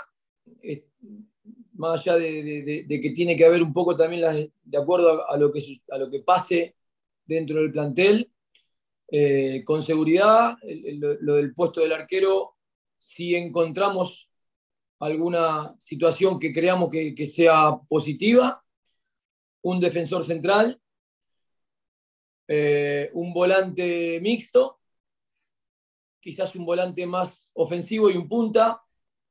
[0.64, 0.88] eh,
[1.74, 4.24] más allá de, que tiene que haber un poco también
[4.64, 6.76] de acuerdo a, lo que, a lo que pase
[7.26, 8.32] dentro del plantel,
[9.66, 10.56] con seguridad,
[11.22, 12.56] lo, del puesto del arquero,
[12.98, 14.31] si encontramos
[15.02, 18.64] alguna situación que creamos que sea positiva,
[19.64, 20.82] un defensor central,
[22.48, 24.82] eh, un volante mixto,
[26.20, 28.82] quizás un volante más ofensivo y un punta,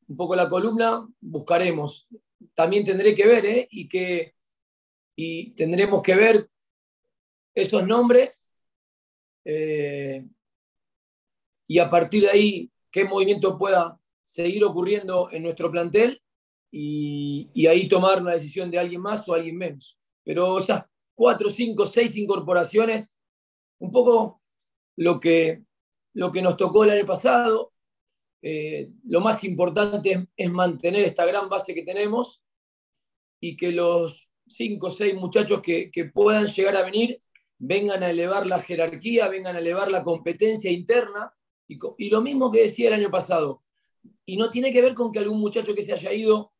[0.09, 2.09] un poco la columna, buscaremos.
[2.55, 3.69] También tendré que ver, ¿eh?
[3.71, 4.35] Y, que,
[5.15, 6.51] y tendremos que ver
[7.55, 8.51] esos nombres
[9.45, 10.25] eh,
[11.67, 14.00] y a partir de ahí qué movimiento pueda
[14.31, 16.23] seguir ocurriendo en nuestro plantel
[16.71, 21.85] y, ahí tomar una decisión de alguien más o alguien menos pero esas cuatro, cinco,
[21.87, 23.15] seis incorporaciones,
[23.79, 24.41] un poco
[24.97, 25.63] lo que,
[26.15, 27.73] lo que nos tocó el año pasado.
[28.43, 32.43] Eh, lo más importante es, mantener esta gran base que tenemos
[33.41, 37.21] y que los cinco o seis muchachos que, puedan llegar a venir
[37.59, 41.35] vengan a elevar la jerarquía, vengan a elevar la competencia interna.
[41.69, 43.63] Y, lo mismo que decía el año pasado.
[44.27, 46.53] Y no tiene que ver con que algún muchacho que se haya ido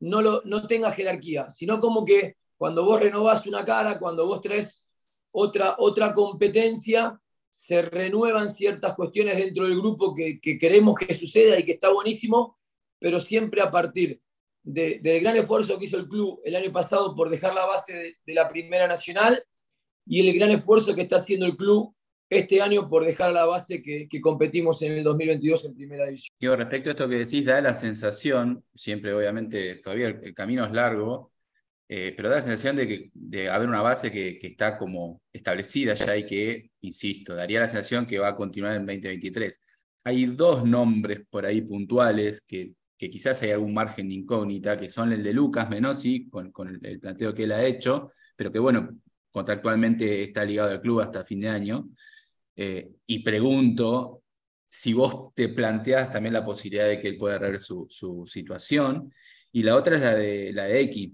[0.00, 4.40] no, lo, no tenga jerarquía, sino como que cuando vos renovás una cara, cuando vos
[4.40, 4.84] traes
[5.32, 7.18] otra, otra competencia,
[7.52, 12.58] se renuevan ciertas cuestiones dentro del grupo que, queremos que suceda y que está buenísimo,
[12.98, 14.22] pero siempre a partir
[14.62, 18.34] del gran esfuerzo que hizo el club el año pasado por dejar la base de,
[18.34, 19.44] la Primera Nacional
[20.06, 21.94] y el gran esfuerzo que está haciendo el club
[22.38, 26.34] este año por dejar la base que, competimos en el 2022 en Primera División.
[26.38, 30.72] Y respecto a esto que decís, da la sensación, siempre obviamente todavía el camino es
[30.72, 31.32] largo,
[31.88, 35.92] eh, pero da la sensación de, que, de haber una base que, está como establecida
[35.92, 39.60] ya y que, insisto, daría la sensación que va a continuar en 2023.
[40.04, 44.88] Hay dos nombres por ahí puntuales que, que quizás hay algún margen de incógnita, que
[44.88, 48.58] son el de Lucas Menosi, con, con el, planteo que él ha hecho, pero que
[48.58, 48.88] bueno,
[49.30, 51.90] contractualmente está ligado al club hasta fin de año.
[52.56, 54.22] Eh, y pregunto
[54.68, 59.12] si vos te planteás también la posibilidad de que él pueda rever su, su situación.
[59.52, 61.10] Y la otra es la de, la de X,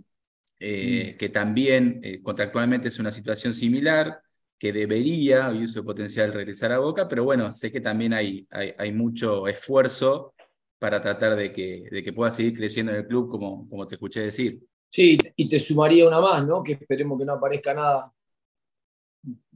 [0.61, 1.19] eh, mm.
[1.19, 4.21] que también eh, contractualmente es una situación similar,
[4.59, 8.93] que debería, y su potencial, regresar a Boca, pero bueno, sé que también hay, hay,
[8.93, 10.35] mucho esfuerzo
[10.81, 13.95] para tratar de que, de que pueda seguir creciendo en el club, como, como te
[13.95, 14.61] escuché decir.
[14.89, 16.63] Sí, y te sumaría una más, ¿no?
[16.63, 18.13] Que esperemos que no aparezca nada,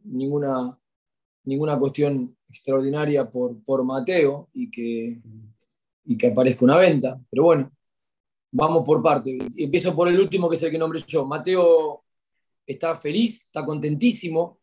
[0.05, 0.79] ninguna,
[1.45, 5.21] ninguna cuestión extraordinaria por, por Mateo y que,
[6.05, 7.21] y que aparezca una venta.
[7.31, 7.73] Pero bueno,
[8.55, 9.39] Vamos por parte.
[9.57, 11.25] Empiezo por el último, que es el que nombré yo.
[11.25, 12.05] Mateo
[12.67, 14.59] está feliz, está contentísimo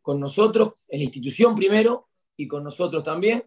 [0.00, 3.42] con nosotros, en la institución primero y con nosotros también.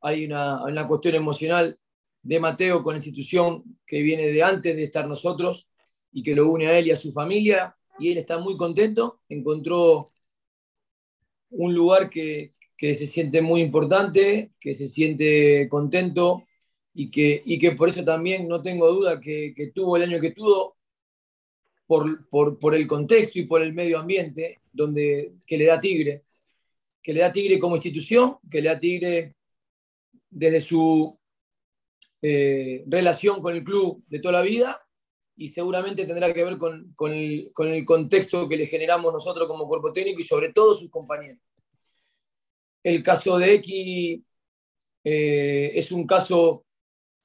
[0.00, 1.78] Hay una, una cuestión emocional
[2.22, 5.68] de Mateo con la institución que viene de antes de estar nosotros
[6.10, 9.20] y que lo une a él y a su familia, y él está muy contento,
[9.28, 10.08] encontró
[11.52, 16.44] un lugar que, que se siente muy importante, que se siente contento
[16.94, 20.20] y que, y que por eso también no tengo duda que, que tuvo el año
[20.20, 20.76] que tuvo
[21.86, 26.24] por, por, por, el contexto y por el medio ambiente donde, que le da Tigre,
[27.02, 29.34] que le da Tigre como institución, que le da Tigre
[30.30, 31.18] desde su
[32.22, 34.81] eh, relación con el club de toda la vida
[35.36, 39.48] y seguramente tendrá que ver con, con, el, con, el, contexto que le generamos nosotros
[39.48, 41.40] como cuerpo técnico y sobre todo sus compañeros.
[42.82, 44.20] El caso de X
[45.04, 46.66] eh, es un caso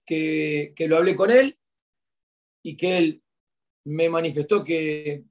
[0.05, 1.57] que, que, lo hablé con él
[2.63, 3.23] y que él
[3.85, 5.23] me manifestó que,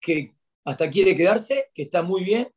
[0.00, 2.52] que hasta quiere quedarse, que está muy bien,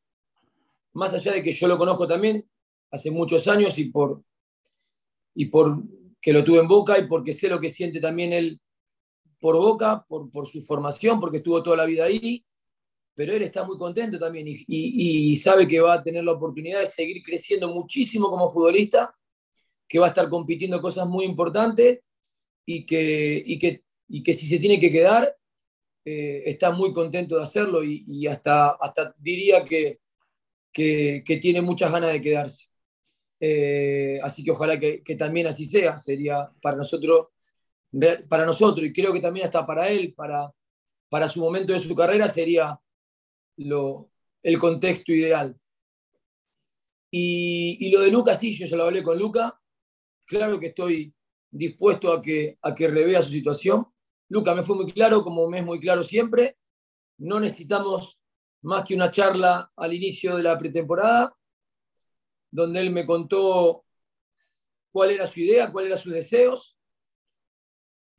[0.94, 2.50] más allá de que yo lo conozco también
[2.92, 4.24] hace muchos años y por,
[5.36, 5.84] y por
[6.22, 8.60] que lo tuve en Boca y porque sé lo que siente también él
[9.40, 12.46] por Boca, por, por su formación, porque estuvo toda la vida ahí,
[13.20, 16.86] pero él está muy contento también y, sabe que va a tener la oportunidad de
[16.86, 19.14] seguir creciendo muchísimo como futbolista,
[19.88, 22.00] que va a estar compitiendo cosas muy importantes
[22.66, 23.84] y que, y que,
[24.24, 25.36] que si se tiene que quedar,
[26.06, 30.00] eh, está muy contento de hacerlo y, hasta, hasta diría que,
[30.72, 32.68] que, tiene muchas ganas de quedarse.
[33.38, 37.28] Eh, así que ojalá que, también así sea, sería para nosotros,
[38.28, 40.54] para nosotros y creo que también hasta para él, para,
[41.10, 42.80] para su momento de su carrera, sería
[43.58, 44.10] lo,
[44.44, 45.60] el contexto ideal.
[47.12, 49.60] Y, y, lo de Lucas, sí, yo ya lo hablé con Luca,
[50.26, 51.14] claro que estoy
[51.50, 53.88] dispuesto a que, a que revea su situación.
[54.30, 56.58] Luca me fue muy claro, como me es muy claro siempre,
[57.18, 58.20] no necesitamos
[58.62, 61.36] más que una charla al inicio de la pretemporada
[62.52, 63.86] donde él me contó
[64.92, 66.78] cuál era su idea, cuáles eran sus deseos,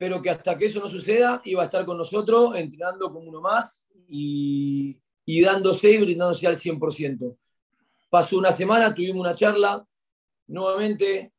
[0.01, 3.39] pero que hasta que eso no suceda iba a estar con nosotros entrenando como uno
[3.39, 7.37] más y, y dándose y brindándose al 100%.
[8.09, 9.87] Pasó una semana, tuvimos una charla
[10.47, 11.31] nuevamente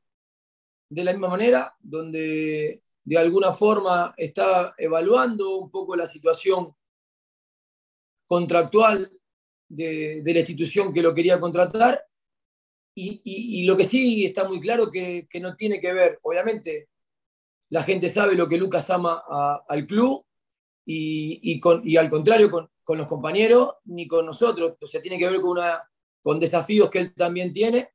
[0.89, 6.73] de la misma manera, donde de alguna forma está evaluando un poco la situación
[8.27, 9.11] contractual
[9.69, 12.01] de, la institución que lo quería contratar
[12.95, 16.21] y, y, y, lo que sí está muy claro que, que, no tiene que ver,
[16.23, 16.92] obviamente,
[17.73, 19.23] la gente sabe lo que Lucas ama
[19.67, 20.27] al club
[20.85, 24.75] y, con, y, al contrario con, con, los compañeros ni con nosotros.
[24.79, 25.83] O sea, tiene que ver con, una,
[26.21, 27.89] con desafíos que él también tiene,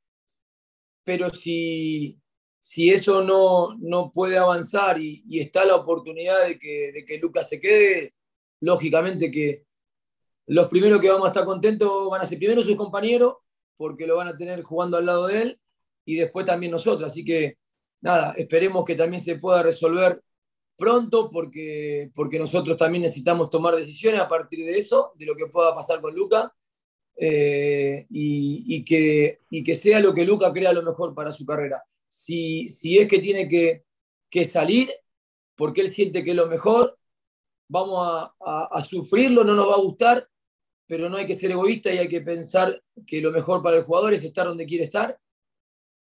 [1.03, 2.19] pero si,
[2.59, 7.19] si eso no, no puede avanzar y, y, está la oportunidad de que, de que
[7.19, 8.15] Lucas se quede,
[8.61, 9.67] lógicamente que
[10.47, 13.35] los primeros que vamos a estar contentos van a ser primero sus compañeros
[13.75, 15.61] porque lo van a tener jugando al lado de él
[16.03, 17.11] y después también nosotros.
[17.11, 17.59] Así que
[18.01, 20.21] nada, esperemos que también se pueda resolver
[20.77, 25.47] pronto porque, porque nosotros también necesitamos tomar decisiones a partir de eso, de lo que
[25.47, 26.53] pueda pasar con Luca.
[27.19, 31.83] Eh, y, que, y que sea lo que Luca crea lo mejor para su carrera.
[32.07, 33.85] Si, si es que tiene que,
[34.29, 34.91] que salir
[35.55, 36.97] porque él siente que es lo mejor,
[37.67, 40.29] vamos a, a, a sufrirlo, no nos va a gustar,
[40.85, 43.83] pero no hay que ser egoísta y hay que pensar que lo mejor para el
[43.83, 45.19] jugador es estar donde quiere estar.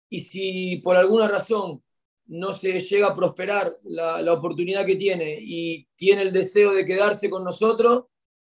[0.10, 1.82] Y si por alguna razón
[2.28, 7.30] no se llega a prosperar la, oportunidad que tiene y tiene el deseo de quedarse
[7.30, 8.06] con nosotros,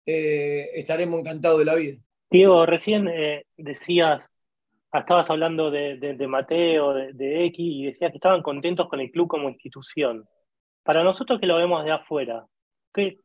[0.07, 1.99] eh, estaremos encantados de la vida.
[2.31, 4.33] Diego, recién eh, decías,
[4.93, 9.29] estabas hablando de Mateo, de, de, X, y decías que estaban contentos con el club
[9.29, 10.25] como institución.
[10.83, 12.47] Para nosotros que lo vemos de afuera,
[12.93, 13.19] ¿qué,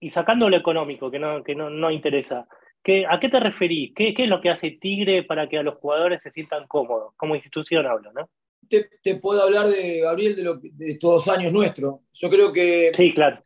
[0.00, 2.48] y sacando lo económico, que no, que no, no interesa,
[2.82, 3.92] ¿qué, ¿a qué te referís?
[3.94, 7.14] ¿Qué, ¿Qué, es lo que hace Tigre para que a los jugadores se sientan cómodos?
[7.16, 8.28] Como institución hablo, ¿no?
[8.68, 12.00] Te, te puedo hablar de Gabriel de, lo, de estos dos años nuestros.
[12.12, 12.92] Yo creo que.
[12.94, 13.42] Sí, claro.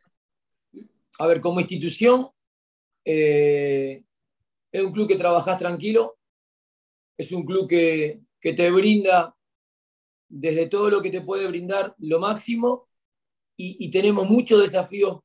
[1.17, 2.29] A ver, como institución,
[3.03, 4.03] eh,
[4.71, 6.17] es un club que trabajás tranquilo,
[7.17, 9.35] es un club que, que te brinda
[10.27, 12.89] desde todo lo que te puede brindar lo máximo
[13.55, 15.19] y, y tenemos muchos desafíos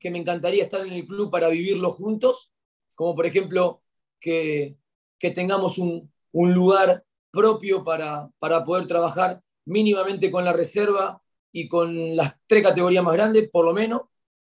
[0.00, 2.50] que me encantaría estar en el club para vivirlo juntos,
[2.98, 3.80] como por ejemplo
[4.18, 4.76] que,
[5.20, 11.22] que tengamos un, un, lugar propio para, para poder trabajar mínimamente con la reserva
[11.52, 14.02] y con las tres categorías más grandes, por lo menos,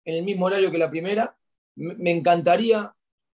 [0.06, 1.36] en el mismo horario que la primera.
[1.74, 2.94] Me encantaría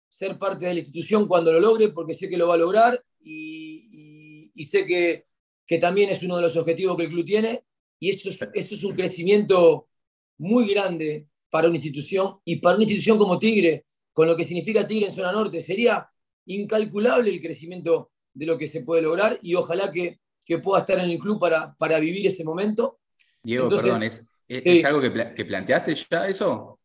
[0.07, 3.03] ser parte de la institución cuando lo logre, porque sé que lo va a lograr
[3.19, 5.25] y, y, y sé que,
[5.67, 7.65] que, también es uno de los objetivos que el club tiene.
[7.99, 9.89] Y eso es, eso es un crecimiento
[10.37, 14.87] muy grande para una institución y para una institución como Tigre, con lo que significa
[14.87, 16.09] Tigre en zona norte, sería
[16.45, 20.99] incalculable el crecimiento de lo que se puede lograr y ojalá que, que pueda estar
[20.99, 22.99] en el club para, para vivir ese momento.
[23.41, 26.79] Diego, Entonces, perdón, ¿es, es, eh, algo que, que, planteaste ya eso?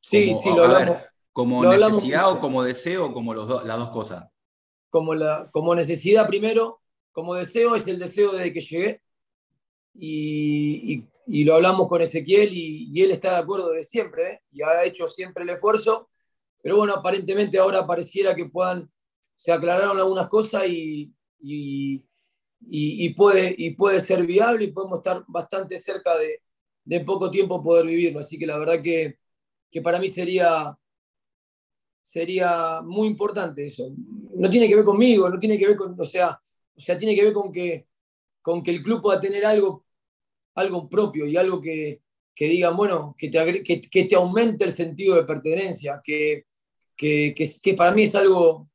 [0.00, 0.98] Sí, sí, lo hablamos.
[1.32, 4.24] ¿Como necesidad o como deseo o como los las dos cosas?
[4.88, 6.80] Como, la, como necesidad primero,
[7.12, 9.02] como deseo es el deseo de que llegué.
[9.94, 14.40] Y, lo hablamos con Ezequiel y, él está de acuerdo de siempre ¿eh?
[14.52, 16.08] y ha hecho siempre el esfuerzo.
[16.66, 18.90] Pero bueno, aparentemente ahora pareciera que puedan,
[19.36, 25.78] se aclararon algunas cosas y, y, puede, y puede ser viable y podemos estar bastante
[25.78, 26.42] cerca de,
[26.84, 28.18] de poco tiempo poder vivirlo.
[28.18, 29.20] Así que la verdad que,
[29.70, 30.76] que para mí sería
[32.02, 33.88] sería muy importante eso.
[34.34, 36.36] No tiene que ver conmigo, no tiene que ver con, o sea,
[36.76, 37.86] o sea, tiene que ver con que,
[38.42, 39.84] con que el club pueda tener algo,
[40.56, 42.02] algo propio y algo que,
[42.34, 46.46] que digan, bueno, que te, que, que, te aumente el sentido de pertenencia, que,
[46.96, 48.68] que, que, para mí es algo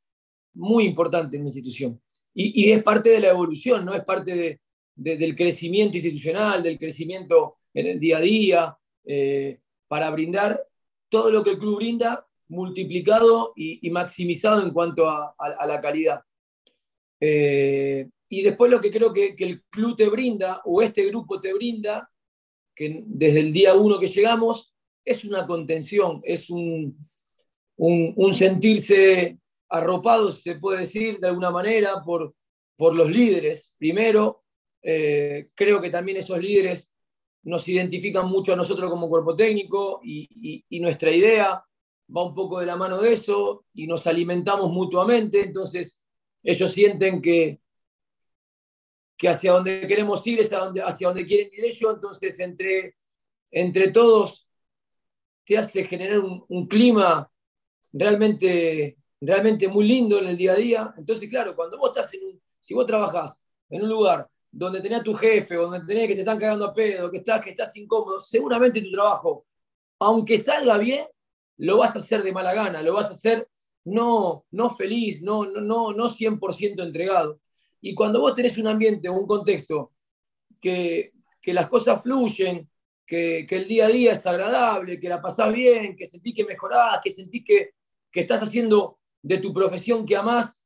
[0.54, 2.00] muy importante en una institución.
[2.34, 3.94] Y, es parte de la evolución, ¿no?
[3.94, 4.60] Es parte de,
[4.94, 10.62] del crecimiento institucional, del crecimiento en el día a día, eh, para brindar
[11.08, 15.34] todo lo que el club brinda multiplicado y, maximizado en cuanto a,
[15.66, 16.22] la calidad.
[17.20, 21.52] Eh, y después lo que creo que, el club te brinda, o este grupo te
[21.52, 22.10] brinda,
[22.74, 26.96] que desde el día uno que llegamos, es una contención, es un,
[27.76, 32.34] un, sentirse arropado, se puede decir de alguna manera, por,
[32.76, 33.74] por los líderes.
[33.78, 34.44] Primero,
[34.82, 36.92] eh, creo que también esos líderes
[37.44, 41.64] nos identifican mucho a nosotros como cuerpo técnico y, nuestra idea
[42.14, 46.02] va un poco de la mano de eso y nos alimentamos mutuamente, entonces
[46.42, 47.60] ellos sienten que,
[49.16, 52.96] que hacia donde queremos ir es hacia donde, quieren ir ellos, entonces entre,
[53.50, 54.48] entre todos
[55.44, 57.30] te hace generar un, clima
[57.92, 60.94] realmente, realmente muy lindo en el día a día.
[60.96, 65.00] Entonces, claro, cuando vos estás en un, si vos trabajás en un lugar donde tenés
[65.00, 67.50] a tu jefe, o donde tenés que te están cagando a pedo, que estás, que
[67.50, 69.46] estás incómodo, seguramente tu trabajo,
[69.98, 71.06] aunque salga bien,
[71.56, 73.48] lo vas a hacer de mala gana, lo vas a hacer
[73.84, 77.40] no, no feliz, no, no, no, no 100% entregado.
[77.80, 79.92] Y cuando vos tenés un ambiente, un contexto
[80.60, 82.68] que, que las cosas fluyen,
[83.04, 86.44] que, que, el día a día es agradable, que la pasás bien, que sentís que
[86.44, 87.70] mejorás, que sentís que,
[88.12, 90.64] que estás haciendo de tu profesión que amás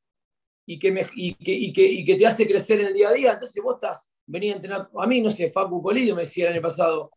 [0.67, 3.63] y que, y, que, y, que, te hace crecer en el día a día, entonces
[3.63, 6.63] vos estás, venía a entrenar, a mí, no sé, Facu Colidio me decía el año
[6.63, 7.13] pasado,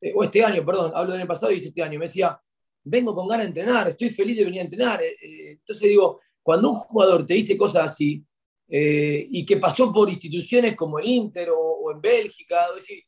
[0.00, 2.40] eh, o este año, perdón, hablo del año pasado y este año, me decía,
[2.84, 5.02] vengo con ganas de entrenar, estoy feliz de venir a entrenar.
[5.02, 8.24] Eh, eh, entonces digo, cuando un jugador te dice cosas así
[8.68, 13.02] eh, y que pasó por instituciones como el Inter o, en Bélgica, decir,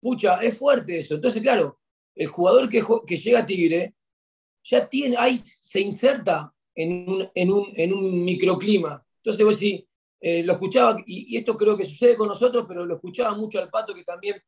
[0.00, 1.14] pucha, es fuerte eso.
[1.14, 1.78] Entonces, claro,
[2.14, 3.94] el jugador que, que llega a Tigre
[4.64, 9.04] ya tiene, ahí se inserta en un, en un, microclima.
[9.16, 9.86] Entonces, vos sí,
[10.20, 13.94] lo escuchaba, y, esto creo que sucede con nosotros, pero lo escuchaba mucho al Pato
[13.94, 14.40] que también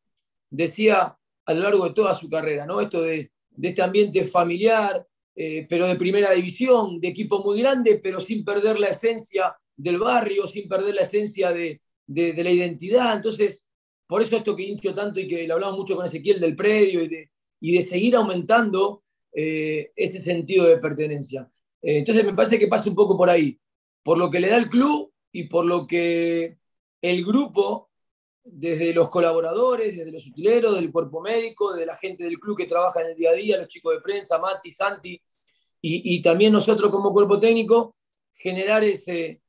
[0.49, 2.81] decía a lo largo de toda su carrera, ¿no?
[2.81, 8.01] Esto de de este ambiente familiar, eh, pero de primera división, de equipo muy grande,
[8.03, 13.17] pero sin perder la esencia del barrio, sin perder la esencia de, la identidad.
[13.17, 13.65] Entonces,
[14.07, 17.03] por eso esto que hincho tanto y que lo hablamos mucho con Ezequiel del predio
[17.03, 19.04] y de, y de seguir aumentando
[19.35, 21.51] eh, ese sentido de pertenencia.
[21.83, 23.59] Eh, entonces, me parece que pasa un poco por ahí,
[24.03, 26.57] por lo que le da el club y por lo que
[27.03, 27.91] el grupo
[28.45, 32.67] desde los colaboradores, desde los utileros, del cuerpo médico, de la gente del club que
[32.67, 35.21] trabaja en el día a día, los chicos de prensa, Mati, Santi,
[35.87, 37.95] y, también nosotros como cuerpo técnico,
[38.33, 39.43] generar ese,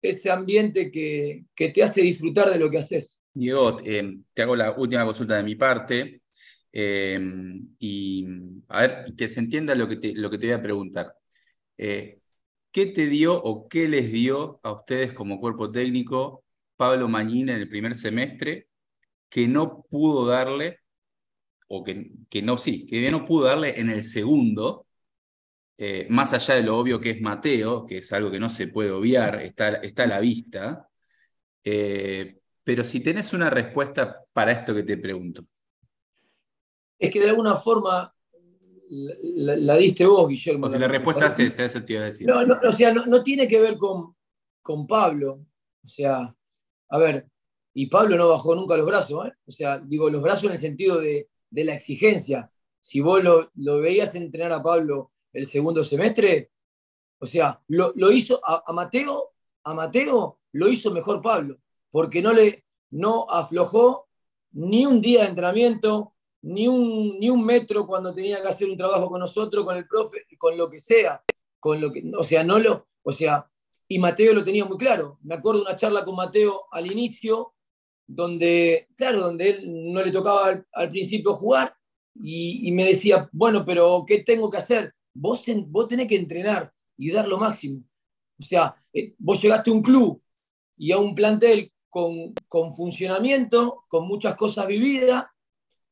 [0.00, 3.20] ese ambiente que, te hace disfrutar de lo que haces.
[3.34, 6.22] Diego, eh, te hago la última consulta de mi parte.
[6.76, 7.20] Eh,
[7.78, 8.26] y
[8.68, 11.16] a ver, que se entienda lo que te, lo que te voy a preguntar.
[11.78, 12.20] Eh,
[12.72, 16.44] ¿Qué te dio o qué les dio a ustedes como cuerpo técnico
[16.76, 18.68] Pablo Mañina en el primer semestre
[19.28, 20.80] que no pudo darle,
[21.68, 24.86] o que, que no, sí, que no pudo darle en el segundo,
[25.78, 28.68] eh, más allá de lo obvio que es Mateo, que es algo que no se
[28.68, 30.88] puede obviar, está, está a la vista.
[31.64, 35.46] Eh, pero si tenés una respuesta para esto que te pregunto.
[37.04, 38.14] Es que de alguna forma
[38.88, 40.66] la, diste vos, Guillermo.
[40.66, 42.26] O si la, respuesta es esa, eso te iba a decir.
[42.26, 44.14] No, no, o sea, no, no, tiene que ver con,
[44.62, 45.46] con Pablo.
[45.82, 46.34] O sea,
[46.88, 47.28] a ver,
[47.74, 49.32] y Pablo no bajó nunca los brazos, ¿eh?
[49.46, 52.50] o sea, digo, los brazos en el sentido de, la exigencia.
[52.80, 56.50] Si vos lo, veías entrenar a Pablo el segundo semestre,
[57.18, 59.32] o sea, lo, hizo a, Mateo,
[59.64, 61.58] a Mateo lo hizo mejor Pablo,
[61.90, 64.08] porque no le no aflojó
[64.52, 66.13] ni un día de entrenamiento,
[66.44, 69.86] ni un, ni un metro cuando tenía que hacer un trabajo con nosotros, con el
[69.88, 71.22] profe, con lo que sea,
[71.58, 73.48] con lo que, o sea, no lo, o sea,
[73.88, 75.18] y Mateo lo tenía muy claro.
[75.22, 77.54] Me acuerdo una charla con Mateo al inicio,
[78.06, 81.74] donde, claro, donde él no le tocaba al, principio jugar,
[82.14, 84.94] y, me decía, bueno, pero ¿qué tengo que hacer?
[85.14, 87.82] Vos, vos tenés que entrenar y dar lo máximo.
[88.38, 90.22] O sea, eh, vos llegaste a un club
[90.76, 95.24] y a un plantel con, con funcionamiento, con muchas cosas vividas,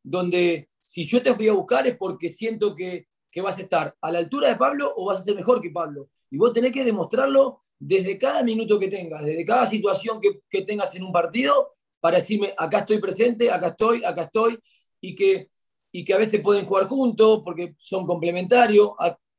[0.03, 3.97] donde si yo te fui a buscar es porque siento que, que vas a estar
[4.01, 6.11] a la altura de Pablo o vas a ser mejor que Pablo.
[6.31, 10.63] Y vos tenés que demostrarlo desde cada minuto que tengas, desde cada situación que, que
[10.63, 14.59] tengas en un partido, para decirme, acá estoy presente, acá estoy, acá estoy,
[15.01, 15.51] y que,
[15.93, 18.91] y que a veces pueden jugar juntos porque son complementarios.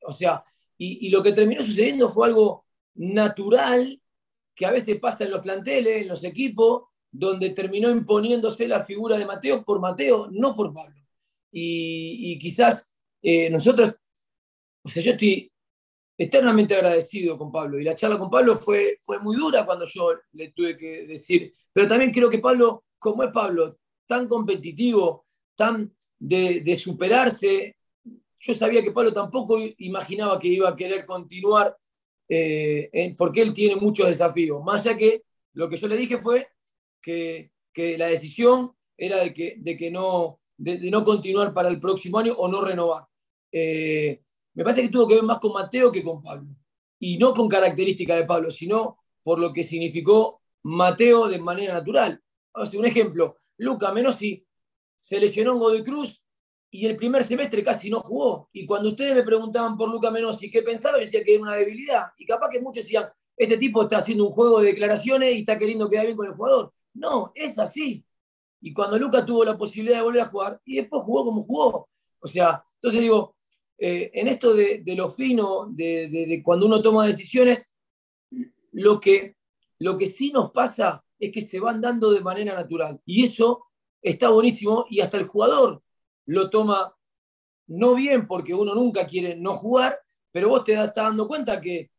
[0.05, 0.43] o sea,
[0.77, 4.01] y, y, lo que terminó sucediendo fue algo natural
[4.55, 6.83] que a veces pasa en los planteles, en los equipos,
[7.13, 10.99] donde terminó imponiéndose la figura de Mateo por Mateo, no por Pablo.
[11.51, 12.91] Y, quizás
[13.21, 13.93] eh, nosotros,
[14.83, 15.51] o sea, yo estoy
[16.17, 17.79] eternamente agradecido con Pablo.
[17.79, 21.53] Y la charla con Pablo fue, fue muy dura cuando yo le tuve que decir,
[21.71, 27.75] pero también creo que Pablo, como es Pablo, tan competitivo, tan de, superarse,
[28.39, 31.77] yo sabía que Pablo tampoco imaginaba que iba a querer continuar
[32.27, 34.63] eh, porque él tiene muchos desafíos.
[34.63, 35.21] Más allá que
[35.53, 36.47] lo que yo le dije fue
[37.03, 37.51] que,
[37.97, 42.33] la decisión era de que, de que no, de, no continuar para el próximo año
[42.33, 43.05] o no renovar.
[43.51, 44.21] Eh,
[44.55, 46.55] me parece que tuvo que ver más con Mateo que con Pablo.
[46.99, 52.21] Y no con características de Pablo, sino por lo que significó Mateo de manera natural.
[52.73, 54.45] un ejemplo, Luca Menossi
[54.99, 56.21] se lesionó en Godoy Cruz
[56.71, 58.49] y el primer semestre casi no jugó.
[58.53, 61.55] Y cuando ustedes me preguntaban por Luca Menossi qué pensaba, yo decía que era una
[61.55, 62.05] debilidad.
[62.17, 65.59] Y capaz que muchos decían, este tipo está haciendo un juego de declaraciones y está
[65.59, 66.73] queriendo quedar bien con el jugador.
[66.93, 68.05] No, es así.
[68.61, 71.89] Y cuando Luca tuvo la posibilidad de volver a jugar, y después jugó como jugó.
[72.19, 73.35] O sea, entonces digo,
[73.77, 77.69] eh, en esto de, lo fino, de, cuando uno toma decisiones,
[78.71, 79.35] lo que,
[79.79, 83.01] lo que sí nos pasa es que se van dando de manera natural.
[83.05, 83.65] Y eso
[84.01, 85.81] está buenísimo y hasta el jugador
[86.25, 86.95] lo toma
[87.67, 89.99] no bien porque uno nunca quiere no jugar,
[90.31, 91.89] pero vos te estás dando cuenta que,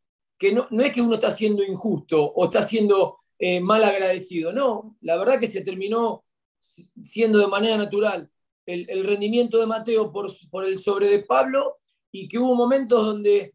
[0.53, 4.53] no, no, es que uno está siendo injusto o está siendo eh, mal agradecido.
[4.53, 6.25] No, la verdad que se terminó
[6.61, 8.31] siendo de manera natural
[8.67, 11.79] el, rendimiento de Mateo por, por, el sobre de Pablo
[12.11, 13.55] y que hubo momentos donde,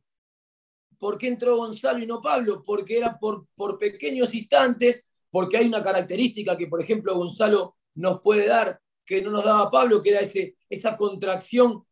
[0.97, 2.63] ¿por qué entró Gonzalo y no Pablo?
[2.63, 8.21] Porque era por, por pequeños instantes, porque hay una característica que, por ejemplo, Gonzalo nos
[8.21, 11.83] puede dar que no nos daba Pablo, que era ese, esa contracción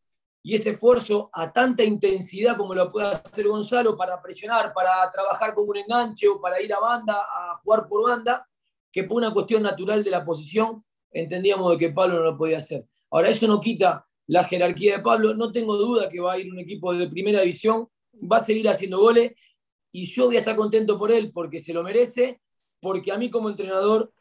[0.48, 5.54] y ese esfuerzo a tanta intensidad como lo puede hacer Gonzalo para presionar, para trabajar
[5.54, 8.48] como un enganche o para ir a banda, a jugar por banda,
[8.89, 12.60] que por una cuestión natural de la posición entendíamos de que Pablo no lo podía
[12.60, 12.86] hacer.
[13.12, 16.50] Ahora, eso no quita la jerarquía de Pablo, no tengo duda que va a ir
[16.50, 19.34] un equipo de primera división, va a seguir haciendo goles
[19.91, 22.39] y yo voy a estar contento por él porque se lo merece,
[22.80, 24.14] porque a mí como entrenador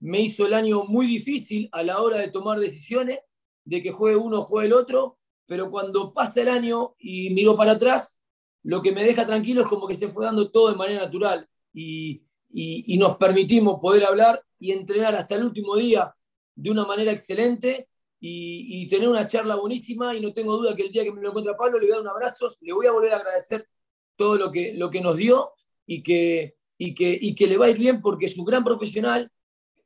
[0.00, 3.18] me hizo el año muy difícil a la hora de tomar decisiones,
[3.66, 7.54] de que juegue uno o juegue el otro, pero cuando pasa el año y miro
[7.56, 8.20] para atrás,
[8.62, 11.48] lo que me deja tranquilo es como que se fue dando todo de manera natural
[11.72, 16.14] y, y nos permitimos poder hablar y entrenar hasta el último día
[16.54, 17.88] de una manera excelente
[18.26, 20.14] y, tener una charla buenísima.
[20.14, 21.92] Y no tengo duda que el día que me lo encuentre a Pablo le voy
[21.92, 23.68] a dar un abrazo, le voy a volver a agradecer
[24.16, 25.52] todo lo que, lo que nos dio
[25.86, 28.64] y que, y, que, y que le va a ir bien porque es un gran
[28.64, 29.30] profesional.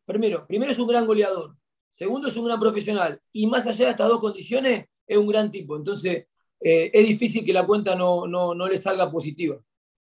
[0.05, 1.57] Primero, primero es un gran goleador,
[1.89, 3.21] segundo es un gran profesional.
[3.33, 5.77] Y más allá de estas dos condiciones es un gran tipo.
[5.77, 6.27] Entonces
[6.61, 9.59] eh, es difícil que la cuenta no, no, no le salga positiva.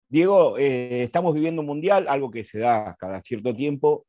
[0.09, 4.07] Diego, eh, estamos viviendo un mundial, algo que se da cada cierto tiempo.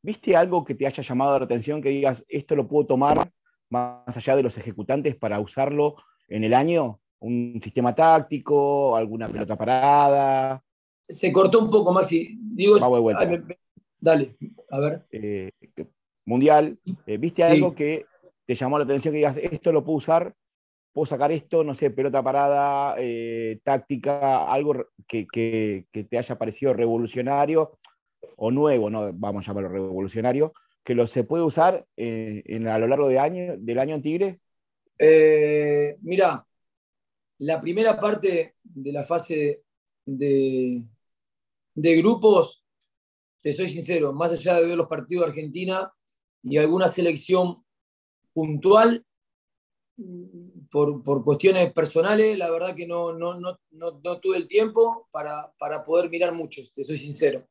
[0.00, 3.30] ¿Viste algo que te haya llamado la atención, que digas, esto lo puedo tomar
[3.68, 5.96] más allá de los ejecutantes para usarlo
[6.28, 7.00] en el año?
[7.20, 8.96] ¿Un sistema táctico?
[8.96, 10.62] ¿Alguna pelota parada?
[11.08, 12.36] Se cortó un poco, Maxi.
[12.40, 12.78] Digo,
[14.00, 14.36] dale,
[14.70, 15.06] a ver.
[15.12, 15.50] Eh,
[16.24, 16.76] mundial,
[17.06, 18.06] ¿viste algo que
[18.46, 20.34] te llamó la atención que digas, esto lo puedo usar,
[20.92, 27.78] puedo sacar esto, no sé, pelota parada, eh, táctica, algo que, te haya parecido revolucionario
[28.36, 30.52] o nuevo, no vamos a llamarlo revolucionario,
[30.84, 34.40] que lo se puede usar eh, a lo largo de año, del año en Tigre?
[34.98, 36.46] Eh, mira,
[37.38, 39.62] la primera parte de la fase
[40.04, 40.82] de,
[41.74, 42.64] de, grupos,
[43.40, 45.92] te soy sincero, más allá de ver los partidos de Argentina
[46.42, 47.61] y alguna selección
[48.32, 49.04] puntual,
[50.70, 55.52] por, por, cuestiones personales, la verdad que no, no, no, no tuve el tiempo para,
[55.58, 57.46] para, poder mirar muchos, te soy sincero.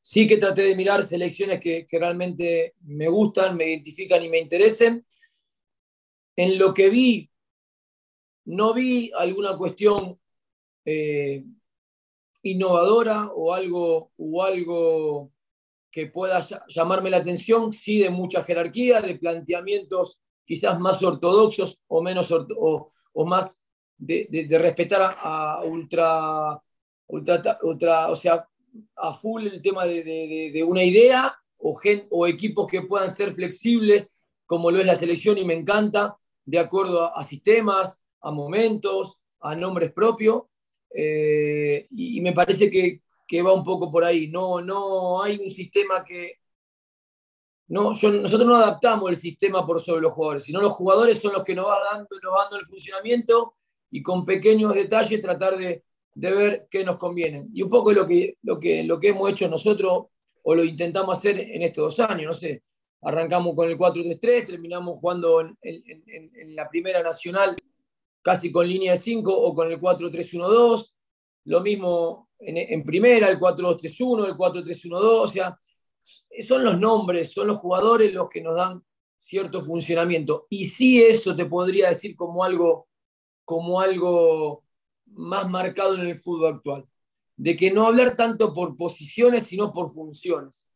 [0.00, 5.06] Sí que traté de mirar selecciones que, realmente me gustan, me identifican y me interesen.
[6.36, 7.30] En lo que vi,
[8.44, 10.18] no vi alguna cuestión
[10.84, 11.44] eh,
[12.42, 15.33] innovadora o algo, o algo
[15.94, 22.02] que pueda llamarme la atención, sí de mucha jerarquía, de planteamientos quizás más ortodoxos o
[22.02, 22.90] menos o,
[23.24, 23.64] más
[23.96, 26.60] de, respetar a, ultra,
[27.06, 28.44] ultra, o sea,
[28.96, 31.80] a full el tema de, una idea o,
[32.10, 36.58] o equipos que puedan ser flexibles, como lo es la selección y me encanta, de
[36.58, 40.42] acuerdo a, sistemas, a momentos, a nombres propios.
[40.92, 43.00] Eh, y, me parece que,
[43.34, 44.28] que, va un poco por ahí.
[44.28, 46.38] No, no hay un sistema que,
[47.68, 51.44] no, nosotros no adaptamos el sistema por sobre los jugadores, sino los jugadores son los
[51.44, 53.54] que nos van dando, nos dando el funcionamiento
[53.90, 55.82] y con pequeños detalles tratar de,
[56.14, 57.46] ver qué nos conviene.
[57.52, 60.06] Y un poco lo que, lo, que, lo que hemos hecho nosotros
[60.42, 62.62] o lo intentamos hacer en estos dos años, no sé,
[63.02, 67.56] arrancamos con el 4-3-3, terminamos jugando en, la primera nacional
[68.22, 70.93] casi con línea de 5 o con el 4-3-1-2,
[71.44, 75.58] lo mismo en, primera, el 4-2-3-1, el 4-3-1-2, o sea,
[76.46, 78.82] son los nombres, son los jugadores los que nos dan
[79.18, 80.46] cierto funcionamiento.
[80.50, 82.88] Y sí eso te podría decir como algo,
[83.44, 84.64] como algo
[85.06, 86.86] más marcado en el fútbol actual,
[87.36, 90.68] de que no hablar tanto por posiciones, sino por funciones.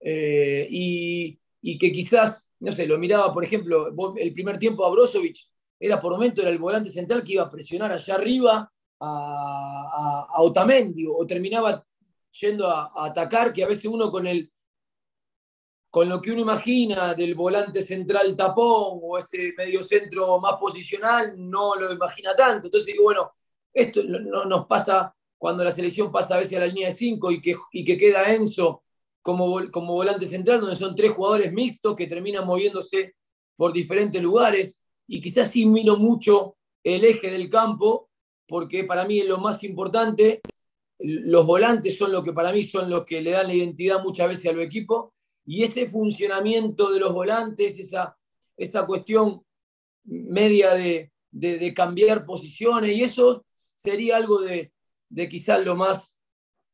[0.00, 1.38] Eh, y,
[1.78, 5.36] que quizás, no sé, lo miraba, por ejemplo, el primer tiempo a Brozovic,
[5.78, 8.70] era por momento era el volante central que iba a presionar allá arriba
[9.00, 11.84] a, Otamendi, o terminaba
[12.40, 14.50] yendo a, atacar, que a veces uno con el,
[15.90, 21.34] con lo que uno imagina del volante central tapón o ese medio centro más posicional,
[21.36, 22.66] no lo imagina tanto.
[22.66, 23.32] Entonces digo, bueno,
[23.72, 27.30] esto no, nos pasa cuando la selección pasa a veces a la línea de 5
[27.32, 28.82] y que, y que queda Enzo
[29.22, 33.14] como, como volante central, donde son tres jugadores mixtos que terminan moviéndose
[33.56, 34.84] por diferentes lugares.
[35.06, 38.09] Y quizás sí miro mucho el eje del campo,
[38.50, 40.40] porque para mí es lo más importante.
[40.98, 44.28] Los volantes son lo que para mí son los que le dan la identidad muchas
[44.28, 45.12] veces a los equipos
[45.46, 48.16] y ese funcionamiento de los volantes, esa,
[48.56, 49.42] esa cuestión
[50.04, 51.12] media de,
[51.74, 54.72] cambiar posiciones, y eso sería algo de,
[55.28, 56.16] quizás lo más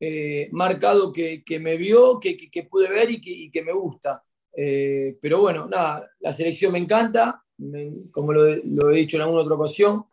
[0.01, 4.24] eh, marcado que, me vio, que, pude ver y que, me gusta.
[4.57, 7.43] Eh, pero bueno, nada, la selección me encanta,
[8.12, 10.05] como lo, he dicho en alguna otra ocasión,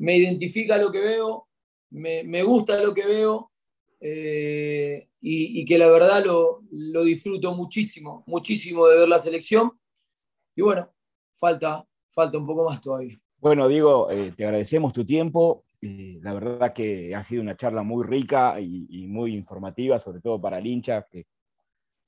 [0.00, 1.46] me identifica lo que veo,
[1.90, 3.52] me, me gusta lo que veo,
[4.00, 9.72] eh, y, que la verdad lo, disfruto muchísimo, muchísimo de ver la selección.
[10.56, 10.88] Y bueno,
[11.34, 13.18] falta, falta un poco más todavía.
[13.36, 15.66] Bueno, Diego, eh, te agradecemos tu tiempo.
[15.82, 20.58] la verdad que ha sido una charla muy rica y, muy informativa, sobre todo para
[20.58, 21.26] el hincha, que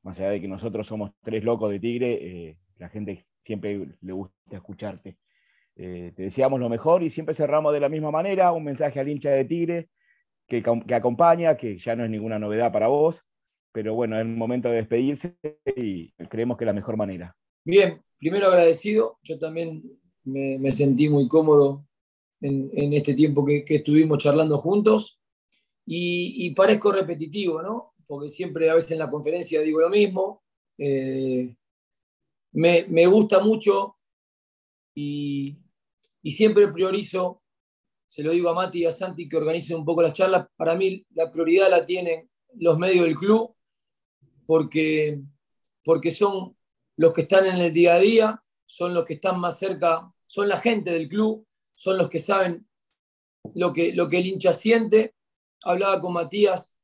[0.03, 4.13] más allá de que nosotros somos tres locos de Tigre, eh, la gente siempre le
[4.13, 5.19] gusta escucharte.
[5.75, 9.31] Te deseamos lo mejor y siempre cerramos de la misma manera, un mensaje al hincha
[9.31, 9.89] de Tigre
[10.61, 13.17] que, acompaña, que ya no es ninguna novedad para vos,
[13.73, 15.37] pero bueno, es el momento de despedirse
[15.77, 17.35] y creemos que es la mejor manera.
[17.65, 19.83] Bien, primero agradecido, yo también
[20.25, 21.87] me, sentí muy cómodo
[22.41, 25.21] en, este tiempo que, estuvimos charlando juntos
[25.87, 27.95] y, parezco repetitivo, ¿no?
[28.07, 30.43] Porque siempre a veces en la conferencia digo lo mismo.
[30.77, 31.55] Eh,
[32.53, 33.97] me, gusta mucho
[34.95, 35.57] y,
[36.23, 37.43] y siempre priorizo
[38.13, 40.75] se lo digo a Mati y a Santi que organicen un poco las charlas, para
[40.75, 43.57] mí la prioridad la tienen los medios del club,
[44.45, 45.19] porque,
[45.83, 46.55] porque son
[46.97, 50.47] los que están en el día a día, son los que están más cerca, son
[50.47, 52.69] la gente del club, son los que saben
[53.55, 55.15] lo que, lo que el hincha siente.
[55.65, 56.75] Hablaba con Matías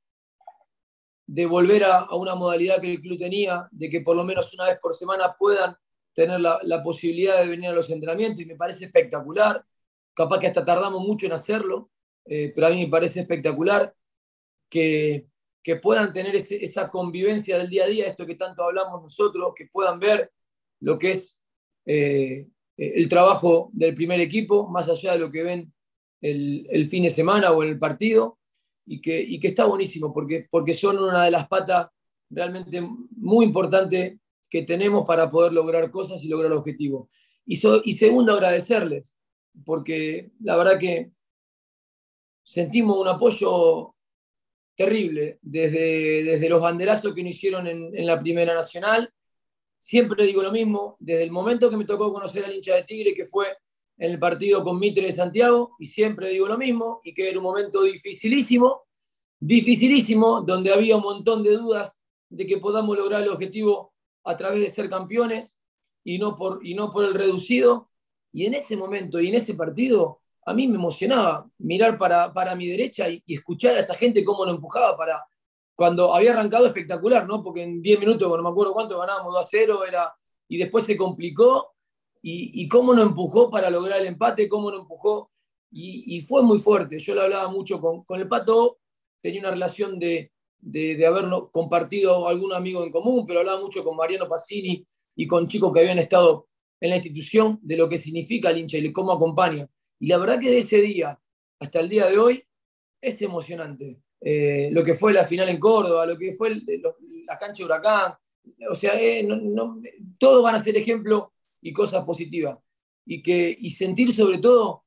[1.27, 4.65] de volver a, una modalidad que el club tenía, de que por lo menos una
[4.65, 5.77] vez por semana puedan
[6.19, 9.65] tener la, posibilidad de venir a los entrenamientos y me parece espectacular.
[10.13, 11.93] Capaz que hasta tardamos mucho en hacerlo,
[12.25, 13.95] eh, pero a mí me parece espectacular
[14.69, 15.29] que,
[15.83, 20.01] puedan tener esa convivencia del día a día, esto que tanto hablamos nosotros, que puedan
[20.01, 20.33] ver
[20.81, 21.39] lo que es
[21.85, 22.49] eh,
[22.79, 25.73] el trabajo del primer equipo, más allá de lo que ven
[26.23, 28.39] el, fin de semana o en el partido,
[28.87, 31.89] y que, que está buenísimo, porque, porque son una de las patas
[32.31, 34.19] realmente muy importantes
[34.49, 37.09] que tenemos para poder lograr cosas y lograr objetivos.
[37.45, 39.19] Y, y segundo, agradecerles
[39.65, 41.11] porque la verdad que
[42.43, 43.95] sentimos un apoyo
[44.75, 49.13] terrible desde, desde los banderazos que nos hicieron en, la Primera Nacional.
[49.79, 53.15] Siempre digo lo mismo, desde el momento que me tocó conocer al hincha de Tigre,
[53.15, 53.47] que fue
[53.97, 57.39] en el partido con Mitre de Santiago, y siempre digo lo mismo, y que era
[57.39, 58.83] un momento dificilísimo,
[59.41, 63.95] dificilísimo, donde había un montón de dudas de que podamos lograr el objetivo
[64.25, 65.57] a través de ser campeones
[66.05, 67.91] y no por, y no por el reducido.
[68.33, 72.55] Y en ese momento y en ese partido, a mí me emocionaba mirar para, para
[72.55, 75.25] mi derecha y, escuchar a esa gente cómo lo empujaba para
[75.75, 77.43] cuando había arrancado espectacular, ¿no?
[77.43, 80.15] Porque en 10 minutos, no me acuerdo cuánto, ganábamos 2 a 0, era,
[80.49, 81.75] y después se complicó.
[82.21, 85.31] y, cómo nos empujó para lograr el empate, cómo nos empujó.
[85.71, 86.99] Y, fue muy fuerte.
[86.99, 88.79] Yo lo hablaba mucho con, con el Pato,
[89.21, 93.85] tenía una relación de, de, de haber compartido algún amigo en común, pero hablaba mucho
[93.85, 94.87] con Mariano Passini
[95.17, 96.49] y con chicos que habían estado
[96.81, 99.69] en la institución de lo que significa el hincha y cómo acompaña.
[99.99, 101.19] Y la verdad que de ese día
[101.59, 102.45] hasta el día de hoy
[103.01, 104.01] es emocionante.
[104.21, 108.15] Eh, lo que fue la final en Córdoba, lo que fue la cancha de Huracán,
[108.71, 109.27] o sea, eh,
[110.19, 112.59] todos van a ser ejemplo y cosas positivas.
[113.05, 114.85] Y, que, y sentir sobre todo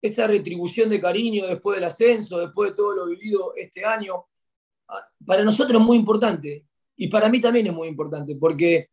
[0.00, 4.26] esa retribución de cariño después del ascenso, después de todo lo vivido este año,
[4.88, 6.66] ah, para nosotros es muy importante.
[6.96, 8.88] Y para mí también es muy importante, porque,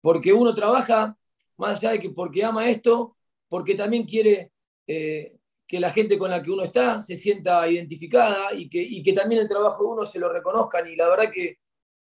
[0.00, 1.16] porque uno trabaja,
[1.56, 3.16] más allá de que porque ama esto,
[3.48, 4.52] porque también quiere
[4.86, 5.36] eh,
[5.66, 9.12] que la gente con la que uno está se sienta identificada y que, y que
[9.12, 10.88] también el trabajo de uno se lo reconozcan.
[10.90, 11.58] Y la verdad que,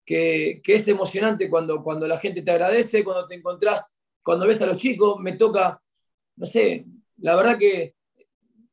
[0.04, 4.66] que, es emocionante cuando, cuando la gente te agradece, cuando te encontrás, cuando ves a
[4.66, 5.82] los chicos, me toca,
[6.36, 6.86] no sé,
[7.18, 7.95] la verdad que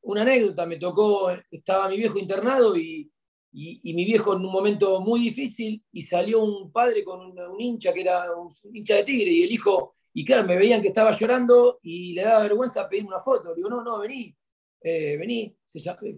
[0.03, 3.11] una anécdota, me tocó, estaba mi viejo internado y,
[3.51, 7.93] y, mi viejo en un momento muy difícil y salió un padre con un, hincha
[7.93, 11.11] que era un, hincha de tigre y el hijo, y claro, me veían que estaba
[11.11, 13.53] llorando y le daba vergüenza pedirme una foto.
[13.55, 14.35] digo, no, no, vení,
[14.81, 15.55] eh, vení,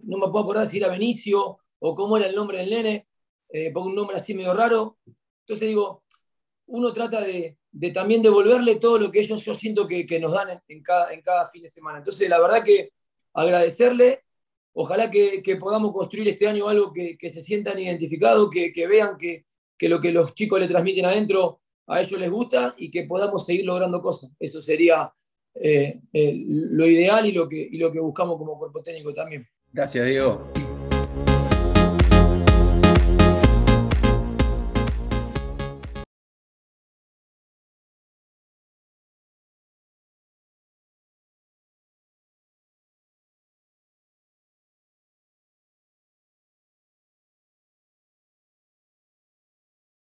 [0.03, 3.07] no me puedo acordar si era Benicio o cómo era el nombre del nene,
[3.49, 4.97] eh, pongo un nombre así medio raro.
[5.41, 6.03] Entonces digo,
[6.67, 7.57] uno trata de,
[7.93, 11.47] también devolverle todo lo que ellos yo siento que, nos dan en, cada, en cada
[11.47, 11.99] fin de semana.
[11.99, 12.93] Entonces, la verdad que
[13.35, 14.23] agradecerle,
[14.73, 19.45] ojalá que, podamos construir este año algo que, se sientan identificados, que, vean que,
[19.87, 23.65] lo que los chicos le transmiten adentro a ellos les gusta y que podamos seguir
[23.65, 24.31] logrando cosas.
[24.39, 25.13] Eso sería
[25.53, 29.47] eh, lo ideal y lo, que, y lo que buscamos como cuerpo técnico también.
[29.71, 30.64] Gracias, Diego.